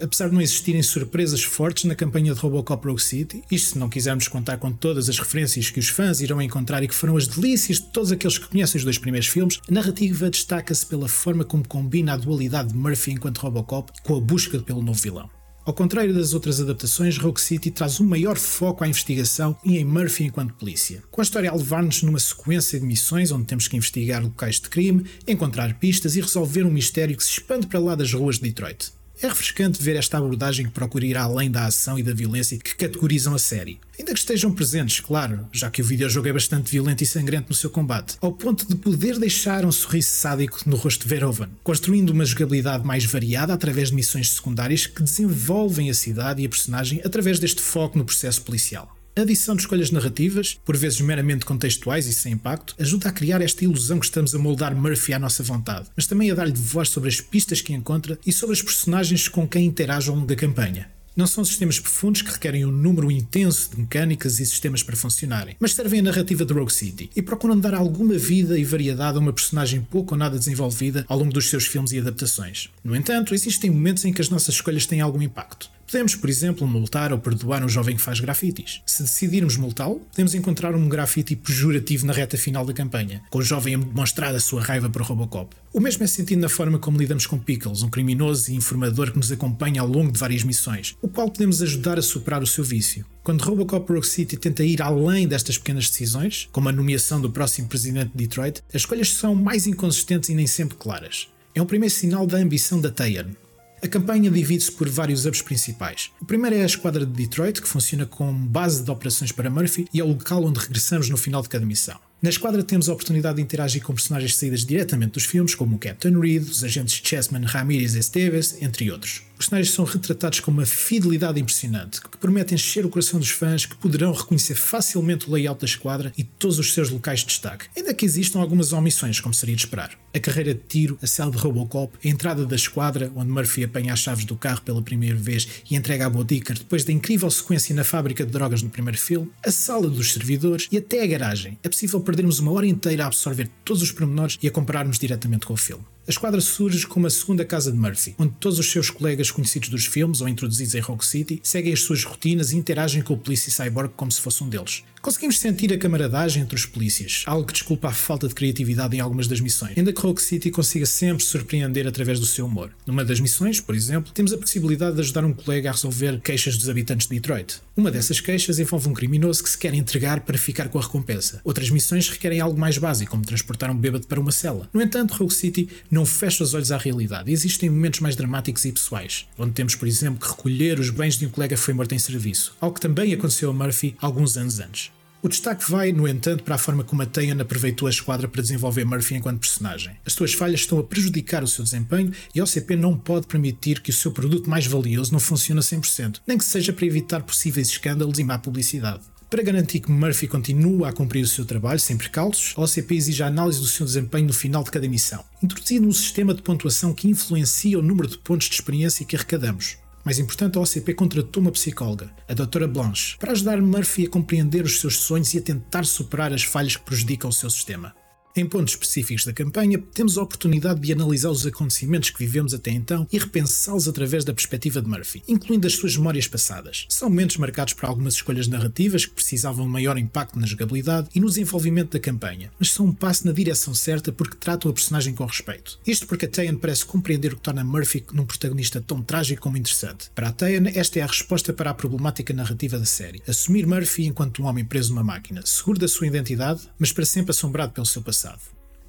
Apesar 0.02 0.28
de 0.28 0.34
não 0.34 0.42
existirem 0.42 0.82
surpresas 0.82 1.44
fortes 1.44 1.84
na 1.84 1.94
campanha 1.94 2.34
de 2.34 2.40
Robocop 2.40 2.86
Rogue 2.86 3.00
City, 3.00 3.42
isto 3.50 3.70
se 3.70 3.78
não 3.78 3.88
quisermos 3.88 4.26
contar 4.26 4.58
com 4.58 4.72
todas 4.72 5.08
as 5.08 5.18
referências 5.18 5.70
que 5.70 5.78
os 5.78 5.88
fãs 5.88 6.20
irão 6.20 6.42
encontrar 6.42 6.82
e 6.82 6.88
que 6.88 6.94
foram 6.94 7.16
as 7.16 7.28
delícias 7.28 7.78
de 7.78 7.86
todos 7.86 8.10
aqueles 8.10 8.36
que 8.36 8.48
conhecem 8.48 8.78
os 8.78 8.84
dois 8.84 8.98
primeiros 8.98 9.28
filmes, 9.28 9.60
a 9.68 9.72
narrativa 9.72 10.28
destaca-se 10.28 10.84
pela 10.84 11.08
forma 11.08 11.44
como 11.44 11.66
combina 11.66 12.14
a 12.14 12.16
dualidade 12.16 12.70
de 12.70 12.76
Murphy 12.76 13.12
enquanto 13.12 13.38
Robocop 13.38 13.92
com 14.02 14.16
a 14.16 14.20
busca 14.20 14.58
pelo 14.58 14.82
novo 14.82 15.00
vilão. 15.00 15.30
Ao 15.64 15.72
contrário 15.72 16.12
das 16.12 16.34
outras 16.34 16.60
adaptações, 16.60 17.16
Rogue 17.16 17.40
City 17.40 17.70
traz 17.70 18.00
um 18.00 18.04
maior 18.04 18.36
foco 18.36 18.82
à 18.82 18.88
investigação 18.88 19.56
e 19.64 19.78
em 19.78 19.84
Murphy 19.84 20.24
enquanto 20.24 20.54
polícia, 20.54 21.04
com 21.08 21.20
a 21.20 21.24
história 21.24 21.48
a 21.48 21.54
levar-nos 21.54 22.02
numa 22.02 22.18
sequência 22.18 22.80
de 22.80 22.84
missões 22.84 23.30
onde 23.30 23.46
temos 23.46 23.68
que 23.68 23.76
investigar 23.76 24.20
locais 24.20 24.56
de 24.56 24.68
crime, 24.68 25.06
encontrar 25.28 25.78
pistas 25.78 26.16
e 26.16 26.20
resolver 26.20 26.64
um 26.64 26.70
mistério 26.70 27.16
que 27.16 27.22
se 27.22 27.30
expande 27.30 27.68
para 27.68 27.78
lá 27.78 27.94
das 27.94 28.12
ruas 28.12 28.36
de 28.36 28.42
Detroit. 28.42 28.90
É 29.22 29.28
refrescante 29.28 29.80
ver 29.80 29.94
esta 29.94 30.18
abordagem 30.18 30.66
que 30.66 30.72
procura 30.72 31.06
ir 31.06 31.16
além 31.16 31.48
da 31.48 31.66
ação 31.66 31.96
e 31.96 32.02
da 32.02 32.12
violência 32.12 32.58
que 32.58 32.74
categorizam 32.74 33.32
a 33.32 33.38
série. 33.38 33.78
Ainda 33.96 34.12
que 34.12 34.18
estejam 34.18 34.52
presentes, 34.52 34.98
claro, 34.98 35.46
já 35.52 35.70
que 35.70 35.80
o 35.80 35.84
videojogo 35.84 36.26
é 36.26 36.32
bastante 36.32 36.72
violento 36.72 37.04
e 37.04 37.06
sangrento 37.06 37.50
no 37.50 37.54
seu 37.54 37.70
combate, 37.70 38.16
ao 38.20 38.32
ponto 38.32 38.66
de 38.66 38.74
poder 38.74 39.20
deixar 39.20 39.64
um 39.64 39.70
sorriso 39.70 40.08
sádico 40.08 40.58
no 40.66 40.74
rosto 40.74 41.02
de 41.02 41.08
Verhoeven, 41.08 41.50
construindo 41.62 42.10
uma 42.10 42.24
jogabilidade 42.24 42.84
mais 42.84 43.04
variada 43.04 43.54
através 43.54 43.90
de 43.90 43.94
missões 43.94 44.28
secundárias 44.28 44.88
que 44.88 45.04
desenvolvem 45.04 45.88
a 45.88 45.94
cidade 45.94 46.42
e 46.42 46.46
a 46.46 46.48
personagem 46.48 47.00
através 47.04 47.38
deste 47.38 47.62
foco 47.62 47.96
no 47.96 48.04
processo 48.04 48.42
policial. 48.42 49.01
A 49.14 49.20
adição 49.20 49.54
de 49.54 49.60
escolhas 49.60 49.90
narrativas, 49.90 50.58
por 50.64 50.74
vezes 50.74 50.98
meramente 51.02 51.44
contextuais 51.44 52.06
e 52.06 52.14
sem 52.14 52.32
impacto, 52.32 52.74
ajuda 52.78 53.10
a 53.10 53.12
criar 53.12 53.42
esta 53.42 53.62
ilusão 53.62 53.98
que 53.98 54.06
estamos 54.06 54.34
a 54.34 54.38
moldar 54.38 54.74
Murphy 54.74 55.12
à 55.12 55.18
nossa 55.18 55.42
vontade, 55.42 55.90
mas 55.94 56.06
também 56.06 56.30
a 56.30 56.34
dar-lhe 56.34 56.54
voz 56.54 56.88
sobre 56.88 57.10
as 57.10 57.20
pistas 57.20 57.60
que 57.60 57.74
encontra 57.74 58.18
e 58.26 58.32
sobre 58.32 58.54
os 58.54 58.62
personagens 58.62 59.28
com 59.28 59.46
quem 59.46 59.66
interage 59.66 60.08
ao 60.08 60.14
longo 60.14 60.26
da 60.26 60.34
campanha. 60.34 60.88
Não 61.14 61.26
são 61.26 61.44
sistemas 61.44 61.78
profundos 61.78 62.22
que 62.22 62.30
requerem 62.30 62.64
um 62.64 62.72
número 62.72 63.10
intenso 63.10 63.72
de 63.72 63.80
mecânicas 63.82 64.40
e 64.40 64.46
sistemas 64.46 64.82
para 64.82 64.96
funcionarem, 64.96 65.56
mas 65.60 65.74
servem 65.74 66.00
a 66.00 66.04
narrativa 66.04 66.46
de 66.46 66.54
Rogue 66.54 66.72
City 66.72 67.10
e 67.14 67.20
procuram 67.20 67.60
dar 67.60 67.74
alguma 67.74 68.14
vida 68.14 68.58
e 68.58 68.64
variedade 68.64 69.18
a 69.18 69.20
uma 69.20 69.34
personagem 69.34 69.82
pouco 69.82 70.14
ou 70.14 70.18
nada 70.18 70.38
desenvolvida 70.38 71.04
ao 71.06 71.18
longo 71.18 71.34
dos 71.34 71.50
seus 71.50 71.66
filmes 71.66 71.92
e 71.92 71.98
adaptações. 71.98 72.70
No 72.82 72.96
entanto, 72.96 73.34
existem 73.34 73.70
momentos 73.70 74.06
em 74.06 74.12
que 74.14 74.22
as 74.22 74.30
nossas 74.30 74.54
escolhas 74.54 74.86
têm 74.86 75.02
algum 75.02 75.20
impacto. 75.20 75.70
Podemos, 75.92 76.14
por 76.14 76.30
exemplo, 76.30 76.66
multar 76.66 77.12
ou 77.12 77.18
perdoar 77.18 77.62
um 77.62 77.68
jovem 77.68 77.94
que 77.94 78.00
faz 78.00 78.18
grafites. 78.18 78.80
Se 78.86 79.02
decidirmos 79.02 79.58
multá-lo, 79.58 80.00
podemos 80.10 80.34
encontrar 80.34 80.74
um 80.74 80.88
grafite 80.88 81.36
pejorativo 81.36 82.06
na 82.06 82.14
reta 82.14 82.38
final 82.38 82.64
da 82.64 82.72
campanha, 82.72 83.20
com 83.28 83.40
o 83.40 83.42
jovem 83.42 83.74
a 83.74 83.78
demonstrar 83.78 84.34
a 84.34 84.40
sua 84.40 84.62
raiva 84.62 84.88
para 84.88 85.04
Robocop. 85.04 85.54
O 85.70 85.80
mesmo 85.80 86.02
é 86.02 86.06
sentido 86.06 86.40
na 86.40 86.48
forma 86.48 86.78
como 86.78 86.96
lidamos 86.96 87.26
com 87.26 87.38
Pickles, 87.38 87.82
um 87.82 87.90
criminoso 87.90 88.50
e 88.50 88.54
informador 88.54 89.10
que 89.10 89.18
nos 89.18 89.30
acompanha 89.30 89.82
ao 89.82 89.86
longo 89.86 90.10
de 90.10 90.18
várias 90.18 90.42
missões, 90.44 90.96
o 91.02 91.08
qual 91.08 91.30
podemos 91.30 91.60
ajudar 91.60 91.98
a 91.98 92.02
superar 92.02 92.42
o 92.42 92.46
seu 92.46 92.64
vício. 92.64 93.04
Quando 93.22 93.42
Robocop 93.42 93.92
Rogue 93.92 94.06
City 94.06 94.38
tenta 94.38 94.64
ir 94.64 94.80
além 94.80 95.28
destas 95.28 95.58
pequenas 95.58 95.90
decisões, 95.90 96.48
como 96.52 96.70
a 96.70 96.72
nomeação 96.72 97.20
do 97.20 97.30
próximo 97.30 97.68
presidente 97.68 98.12
de 98.14 98.26
Detroit, 98.26 98.62
as 98.70 98.80
escolhas 98.80 99.10
são 99.10 99.34
mais 99.34 99.66
inconsistentes 99.66 100.30
e 100.30 100.34
nem 100.34 100.46
sempre 100.46 100.78
claras. 100.78 101.28
É 101.54 101.60
um 101.60 101.66
primeiro 101.66 101.94
sinal 101.94 102.26
da 102.26 102.38
ambição 102.38 102.80
da 102.80 102.90
Tayern, 102.90 103.36
a 103.82 103.88
campanha 103.88 104.30
divide-se 104.30 104.70
por 104.70 104.88
vários 104.88 105.26
hubs 105.26 105.42
principais. 105.42 106.12
O 106.20 106.24
primeiro 106.24 106.54
é 106.54 106.62
a 106.62 106.66
esquadra 106.66 107.04
de 107.04 107.12
Detroit, 107.12 107.60
que 107.60 107.66
funciona 107.66 108.06
como 108.06 108.46
base 108.46 108.84
de 108.84 108.88
operações 108.88 109.32
para 109.32 109.50
Murphy 109.50 109.88
e 109.92 109.98
é 109.98 110.04
o 110.04 110.08
local 110.08 110.44
onde 110.44 110.60
regressamos 110.60 111.10
no 111.10 111.16
final 111.16 111.42
de 111.42 111.48
cada 111.48 111.66
missão. 111.66 111.98
Na 112.22 112.30
esquadra 112.30 112.62
temos 112.62 112.88
a 112.88 112.92
oportunidade 112.92 113.36
de 113.36 113.42
interagir 113.42 113.82
com 113.82 113.92
personagens 113.92 114.36
saídas 114.36 114.64
diretamente 114.64 115.14
dos 115.14 115.24
filmes, 115.24 115.56
como 115.56 115.74
o 115.74 115.78
Captain 115.80 116.16
Reed, 116.16 116.44
os 116.44 116.62
agentes 116.62 117.00
Chessman, 117.04 117.44
Ramirez 117.44 117.96
e 117.96 117.98
Esteves, 117.98 118.56
entre 118.62 118.88
outros. 118.92 119.22
Personagens 119.42 119.74
são 119.74 119.84
retratados 119.84 120.38
com 120.38 120.52
uma 120.52 120.64
fidelidade 120.64 121.40
impressionante, 121.40 122.00
que 122.00 122.16
promete 122.16 122.54
encher 122.54 122.86
o 122.86 122.88
coração 122.88 123.18
dos 123.18 123.30
fãs 123.30 123.66
que 123.66 123.74
poderão 123.74 124.12
reconhecer 124.12 124.54
facilmente 124.54 125.28
o 125.28 125.32
layout 125.32 125.60
da 125.60 125.66
esquadra 125.66 126.12
e 126.16 126.22
todos 126.22 126.60
os 126.60 126.72
seus 126.72 126.90
locais 126.90 127.20
de 127.20 127.26
destaque, 127.26 127.66
ainda 127.76 127.92
que 127.92 128.04
existam 128.04 128.38
algumas 128.38 128.72
omissões, 128.72 129.18
como 129.18 129.34
seria 129.34 129.56
de 129.56 129.62
esperar. 129.62 129.98
A 130.14 130.20
carreira 130.20 130.54
de 130.54 130.60
tiro, 130.60 130.96
a 131.02 131.08
cela 131.08 131.32
de 131.32 131.38
Robocop, 131.38 131.92
a 132.04 132.08
entrada 132.08 132.46
da 132.46 132.54
esquadra, 132.54 133.10
onde 133.16 133.32
Murphy 133.32 133.64
apanha 133.64 133.92
as 133.92 133.98
chaves 133.98 134.24
do 134.24 134.36
carro 134.36 134.62
pela 134.62 134.80
primeira 134.80 135.16
vez 135.16 135.48
e 135.68 135.74
entrega 135.74 136.06
a 136.06 136.10
Bodicker 136.10 136.56
depois 136.56 136.84
da 136.84 136.92
incrível 136.92 137.28
sequência 137.28 137.74
na 137.74 137.82
fábrica 137.82 138.24
de 138.24 138.30
drogas 138.30 138.62
no 138.62 138.70
primeiro 138.70 139.00
filme, 139.00 139.28
a 139.44 139.50
sala 139.50 139.90
dos 139.90 140.12
servidores 140.12 140.68
e 140.70 140.76
até 140.76 141.02
a 141.02 141.06
garagem. 141.08 141.58
É 141.64 141.68
possível 141.68 142.00
perdermos 142.00 142.38
uma 142.38 142.52
hora 142.52 142.66
inteira 142.68 143.02
a 143.02 143.06
absorver 143.08 143.50
todos 143.64 143.82
os 143.82 143.90
pormenores 143.90 144.38
e 144.40 144.46
a 144.46 144.52
compararmos 144.52 145.00
diretamente 145.00 145.46
com 145.46 145.54
o 145.54 145.56
filme. 145.56 145.84
A 146.04 146.10
esquadra 146.10 146.40
surge 146.40 146.84
como 146.84 147.06
a 147.06 147.10
segunda 147.10 147.44
casa 147.44 147.70
de 147.70 147.78
Murphy, 147.78 148.16
onde 148.18 148.34
todos 148.40 148.58
os 148.58 148.68
seus 148.68 148.90
colegas 148.90 149.30
conhecidos 149.30 149.68
dos 149.68 149.86
filmes 149.86 150.20
ou 150.20 150.28
introduzidos 150.28 150.74
em 150.74 150.80
Rock 150.80 151.06
City 151.06 151.40
seguem 151.44 151.72
as 151.72 151.82
suas 151.82 152.02
rotinas 152.02 152.50
e 152.50 152.56
interagem 152.56 153.02
com 153.02 153.14
o 153.14 153.18
polícia 153.18 153.52
cyborg 153.52 153.92
como 153.96 154.10
se 154.10 154.20
fosse 154.20 154.42
um 154.42 154.48
deles. 154.48 154.82
Conseguimos 155.00 155.40
sentir 155.40 155.72
a 155.72 155.78
camaradagem 155.78 156.44
entre 156.44 156.54
os 156.54 156.64
polícias, 156.64 157.24
algo 157.26 157.44
que 157.44 157.52
desculpa 157.52 157.88
a 157.88 157.92
falta 157.92 158.28
de 158.28 158.34
criatividade 158.34 158.96
em 158.96 159.00
algumas 159.00 159.26
das 159.26 159.40
missões, 159.40 159.76
ainda 159.76 159.92
que 159.92 160.00
Rock 160.00 160.22
City 160.22 160.48
consiga 160.48 160.86
sempre 160.86 161.24
surpreender 161.24 161.88
através 161.88 162.20
do 162.20 162.26
seu 162.26 162.46
humor. 162.46 162.70
Numa 162.86 163.04
das 163.04 163.18
missões, 163.18 163.60
por 163.60 163.74
exemplo, 163.74 164.12
temos 164.12 164.32
a 164.32 164.38
possibilidade 164.38 164.94
de 164.94 165.00
ajudar 165.00 165.24
um 165.24 165.32
colega 165.32 165.70
a 165.70 165.72
resolver 165.72 166.20
queixas 166.20 166.56
dos 166.56 166.68
habitantes 166.68 167.08
de 167.08 167.16
Detroit. 167.16 167.60
Uma 167.76 167.90
dessas 167.90 168.20
queixas 168.20 168.60
envolve 168.60 168.88
um 168.88 168.94
criminoso 168.94 169.42
que 169.42 169.50
se 169.50 169.58
quer 169.58 169.74
entregar 169.74 170.20
para 170.20 170.38
ficar 170.38 170.68
com 170.68 170.78
a 170.78 170.82
recompensa. 170.82 171.40
Outras 171.42 171.68
missões 171.68 172.08
requerem 172.08 172.38
algo 172.38 172.58
mais 172.58 172.78
básico, 172.78 173.10
como 173.10 173.24
transportar 173.24 173.72
um 173.72 173.76
bêbado 173.76 174.06
para 174.06 174.20
uma 174.20 174.30
cela. 174.30 174.70
No 174.72 174.80
entanto, 174.80 175.14
Rogue 175.14 175.34
City 175.34 175.68
não 175.92 176.06
fecha 176.06 176.42
os 176.42 176.54
olhos 176.54 176.72
à 176.72 176.78
realidade 176.78 177.30
existem 177.30 177.68
momentos 177.68 178.00
mais 178.00 178.16
dramáticos 178.16 178.64
e 178.64 178.72
pessoais, 178.72 179.26
onde 179.36 179.52
temos, 179.52 179.74
por 179.74 179.86
exemplo, 179.86 180.18
que 180.18 180.34
recolher 180.34 180.80
os 180.80 180.88
bens 180.88 181.18
de 181.18 181.26
um 181.26 181.28
colega 181.28 181.54
que 181.54 181.60
foi 181.60 181.74
morto 181.74 181.94
em 181.94 181.98
serviço, 181.98 182.56
algo 182.58 182.74
que 182.74 182.80
também 182.80 183.12
aconteceu 183.12 183.50
a 183.50 183.52
Murphy 183.52 183.94
alguns 184.00 184.38
anos 184.38 184.58
antes. 184.58 184.90
O 185.22 185.28
destaque 185.28 185.70
vai, 185.70 185.92
no 185.92 186.08
entanto, 186.08 186.42
para 186.42 186.54
a 186.54 186.58
forma 186.58 186.82
como 186.82 187.02
a 187.02 187.06
Tayan 187.06 187.40
aproveitou 187.40 187.86
a 187.86 187.90
esquadra 187.90 188.26
para 188.26 188.40
desenvolver 188.40 188.86
Murphy 188.86 189.16
enquanto 189.16 189.38
personagem. 189.38 189.96
As 190.04 190.14
suas 190.14 190.32
falhas 190.32 190.60
estão 190.60 190.78
a 190.78 190.82
prejudicar 190.82 191.44
o 191.44 191.46
seu 191.46 191.62
desempenho 191.62 192.10
e 192.34 192.40
a 192.40 192.44
OCP 192.44 192.74
não 192.74 192.96
pode 192.96 193.26
permitir 193.26 193.80
que 193.80 193.90
o 193.90 193.94
seu 193.94 194.10
produto 194.10 194.48
mais 194.48 194.66
valioso 194.66 195.12
não 195.12 195.20
funcione 195.20 195.60
a 195.60 195.62
100%, 195.62 196.22
nem 196.26 196.38
que 196.38 196.44
seja 196.44 196.72
para 196.72 196.86
evitar 196.86 197.22
possíveis 197.22 197.68
escândalos 197.68 198.18
e 198.18 198.24
má 198.24 198.38
publicidade. 198.38 199.11
Para 199.32 199.42
garantir 199.42 199.80
que 199.80 199.90
Murphy 199.90 200.28
continue 200.28 200.84
a 200.84 200.92
cumprir 200.92 201.24
o 201.24 201.26
seu 201.26 201.46
trabalho 201.46 201.80
sem 201.80 201.96
precalços, 201.96 202.52
a 202.54 202.60
OCP 202.60 202.94
exige 202.94 203.22
a 203.22 203.28
análise 203.28 203.58
do 203.58 203.66
seu 203.66 203.86
desempenho 203.86 204.26
no 204.26 204.32
final 204.34 204.62
de 204.62 204.70
cada 204.70 204.86
missão, 204.86 205.24
introduzindo 205.42 205.88
um 205.88 205.92
sistema 205.92 206.34
de 206.34 206.42
pontuação 206.42 206.92
que 206.92 207.08
influencia 207.08 207.78
o 207.78 207.82
número 207.82 208.06
de 208.06 208.18
pontos 208.18 208.50
de 208.50 208.56
experiência 208.56 209.06
que 209.06 209.16
arrecadamos. 209.16 209.78
Mais 210.04 210.18
importante, 210.18 210.58
a 210.58 210.60
OCP 210.60 210.92
contratou 210.92 211.42
uma 211.42 211.50
psicóloga, 211.50 212.10
a 212.28 212.34
Dra. 212.34 212.68
Blanche, 212.68 213.16
para 213.18 213.32
ajudar 213.32 213.58
Murphy 213.62 214.04
a 214.04 214.10
compreender 214.10 214.66
os 214.66 214.78
seus 214.80 214.98
sonhos 214.98 215.32
e 215.32 215.38
a 215.38 215.40
tentar 215.40 215.86
superar 215.86 216.30
as 216.34 216.42
falhas 216.42 216.76
que 216.76 216.84
prejudicam 216.84 217.30
o 217.30 217.32
seu 217.32 217.48
sistema. 217.48 217.94
Em 218.34 218.46
pontos 218.46 218.72
específicos 218.72 219.26
da 219.26 219.32
campanha, 219.34 219.78
temos 219.92 220.16
a 220.16 220.22
oportunidade 220.22 220.80
de 220.80 220.90
analisar 220.90 221.28
os 221.28 221.46
acontecimentos 221.46 222.08
que 222.08 222.18
vivemos 222.18 222.54
até 222.54 222.70
então 222.70 223.06
e 223.12 223.18
repensá-los 223.18 223.86
através 223.86 224.24
da 224.24 224.32
perspectiva 224.32 224.80
de 224.80 224.88
Murphy, 224.88 225.22
incluindo 225.28 225.66
as 225.66 225.74
suas 225.74 225.98
memórias 225.98 226.26
passadas. 226.26 226.86
São 226.88 227.10
momentos 227.10 227.36
marcados 227.36 227.74
por 227.74 227.84
algumas 227.84 228.14
escolhas 228.14 228.48
narrativas 228.48 229.04
que 229.04 229.12
precisavam 229.12 229.66
de 229.66 229.70
maior 229.70 229.98
impacto 229.98 230.38
na 230.38 230.46
jogabilidade 230.46 231.10
e 231.14 231.20
no 231.20 231.28
desenvolvimento 231.28 231.92
da 231.92 232.00
campanha, 232.00 232.50
mas 232.58 232.70
são 232.70 232.86
um 232.86 232.92
passo 232.94 233.26
na 233.26 233.34
direção 233.34 233.74
certa 233.74 234.10
porque 234.10 234.38
tratam 234.38 234.70
a 234.70 234.74
personagem 234.74 235.14
com 235.14 235.26
respeito. 235.26 235.78
Isto 235.86 236.06
porque 236.06 236.24
a 236.24 236.28
Tayan 236.28 236.56
parece 236.56 236.86
compreender 236.86 237.34
o 237.34 237.36
que 237.36 237.42
torna 237.42 237.62
Murphy 237.62 238.02
num 238.14 238.24
protagonista 238.24 238.80
tão 238.80 239.02
trágico 239.02 239.42
como 239.42 239.58
interessante. 239.58 240.10
Para 240.14 240.28
a 240.28 240.32
Tayan, 240.32 240.70
esta 240.74 240.98
é 240.98 241.02
a 241.02 241.06
resposta 241.06 241.52
para 241.52 241.68
a 241.68 241.74
problemática 241.74 242.32
narrativa 242.32 242.78
da 242.78 242.86
série. 242.86 243.20
Assumir 243.28 243.66
Murphy 243.66 244.06
enquanto 244.06 244.42
um 244.42 244.46
homem 244.46 244.64
preso 244.64 244.88
numa 244.88 245.04
máquina, 245.04 245.42
seguro 245.44 245.78
da 245.78 245.86
sua 245.86 246.06
identidade, 246.06 246.62
mas 246.78 246.92
para 246.92 247.04
sempre 247.04 247.32
assombrado 247.32 247.72
pelo 247.72 247.84
seu 247.84 248.00
passado 248.00 248.21
passado. 248.22 248.40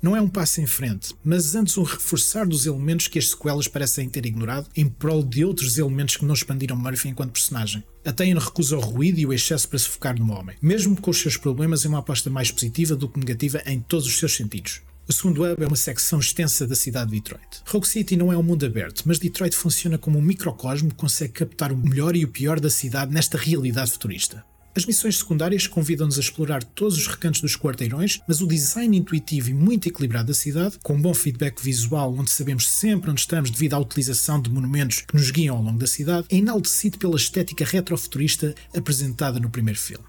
Não 0.02 0.18
é 0.18 0.22
um 0.22 0.28
passo 0.28 0.60
em 0.60 0.68
frente, 0.68 1.16
mas 1.24 1.56
antes 1.56 1.78
um 1.78 1.84
reforçar 1.84 2.46
dos 2.46 2.66
elementos 2.66 3.08
que 3.08 3.18
as 3.18 3.30
sequelas 3.30 3.70
parecem 3.70 4.10
ter 4.10 4.26
ignorado 4.26 4.68
em 4.76 4.90
prol 4.90 5.24
de 5.24 5.46
outros 5.46 5.78
elementos 5.78 6.18
que 6.18 6.26
não 6.26 6.34
expandiram 6.34 6.76
Murphy 6.76 7.08
enquanto 7.08 7.32
personagem. 7.32 7.84
A 8.06 8.12
Tayan 8.12 8.38
recusa 8.38 8.76
o 8.76 8.82
ruído 8.82 9.20
e 9.20 9.26
o 9.26 9.32
excesso 9.32 9.68
para 9.68 9.80
se 9.80 9.88
focar 9.88 10.20
no 10.20 10.34
homem. 10.34 10.58
Mesmo 10.62 11.00
com 11.00 11.10
os 11.10 11.18
seus 11.18 11.38
problemas, 11.38 11.86
é 11.86 11.88
uma 11.88 12.00
aposta 12.00 12.30
mais 12.30 12.52
positiva 12.52 12.98
do 12.98 13.08
que 13.08 13.18
negativa 13.18 13.62
em 13.66 13.80
todos 13.80 14.06
os 14.06 14.20
seus 14.20 14.36
sentidos. 14.36 14.82
O 15.08 15.14
segundo 15.14 15.44
hub 15.44 15.64
é 15.64 15.68
uma 15.68 15.76
secção 15.76 16.20
extensa 16.20 16.68
da 16.68 16.76
cidade 16.76 17.12
de 17.12 17.18
Detroit. 17.18 17.62
Rogue 17.66 17.88
City 17.88 18.18
não 18.18 18.32
é 18.32 18.38
um 18.38 18.44
mundo 18.44 18.66
aberto, 18.66 19.04
mas 19.06 19.20
Detroit 19.20 19.56
funciona 19.56 19.98
como 19.98 20.20
um 20.20 20.22
microcosmo 20.22 20.90
que 20.90 20.96
consegue 20.96 21.34
captar 21.34 21.72
o 21.72 21.78
melhor 21.78 22.16
e 22.16 22.26
o 22.26 22.30
pior 22.30 22.60
da 22.60 22.70
cidade 22.70 23.14
nesta 23.14 23.38
realidade 23.38 23.92
futurista. 23.92 24.46
As 24.76 24.88
missões 24.88 25.20
secundárias 25.20 25.68
convidam-nos 25.68 26.18
a 26.18 26.20
explorar 26.20 26.64
todos 26.64 26.98
os 26.98 27.06
recantos 27.06 27.42
dos 27.42 27.56
quarteirões, 27.56 28.20
mas 28.28 28.42
o 28.42 28.48
design 28.48 28.98
intuitivo 28.98 29.52
e 29.52 29.54
muito 29.54 29.88
equilibrado 29.88 30.30
da 30.30 30.34
cidade, 30.34 30.80
com 30.82 31.00
bom 31.00 31.14
feedback 31.14 31.62
visual 31.64 32.16
onde 32.18 32.32
sabemos 32.32 32.68
sempre 32.68 33.12
onde 33.12 33.22
estamos 33.22 33.52
devido 33.52 33.76
à 33.76 33.80
utilização 33.80 34.42
de 34.42 34.50
monumentos 34.50 35.02
que 35.02 35.16
nos 35.16 35.30
guiam 35.30 35.58
ao 35.58 35.62
longo 35.62 35.78
da 35.78 35.86
cidade, 35.86 36.26
é 36.32 36.38
enaltecido 36.38 36.98
pela 36.98 37.16
estética 37.16 37.64
retrofuturista 37.64 38.56
apresentada 38.76 39.40
no 39.40 39.50
primeiro 39.50 39.80
filme. 39.80 40.06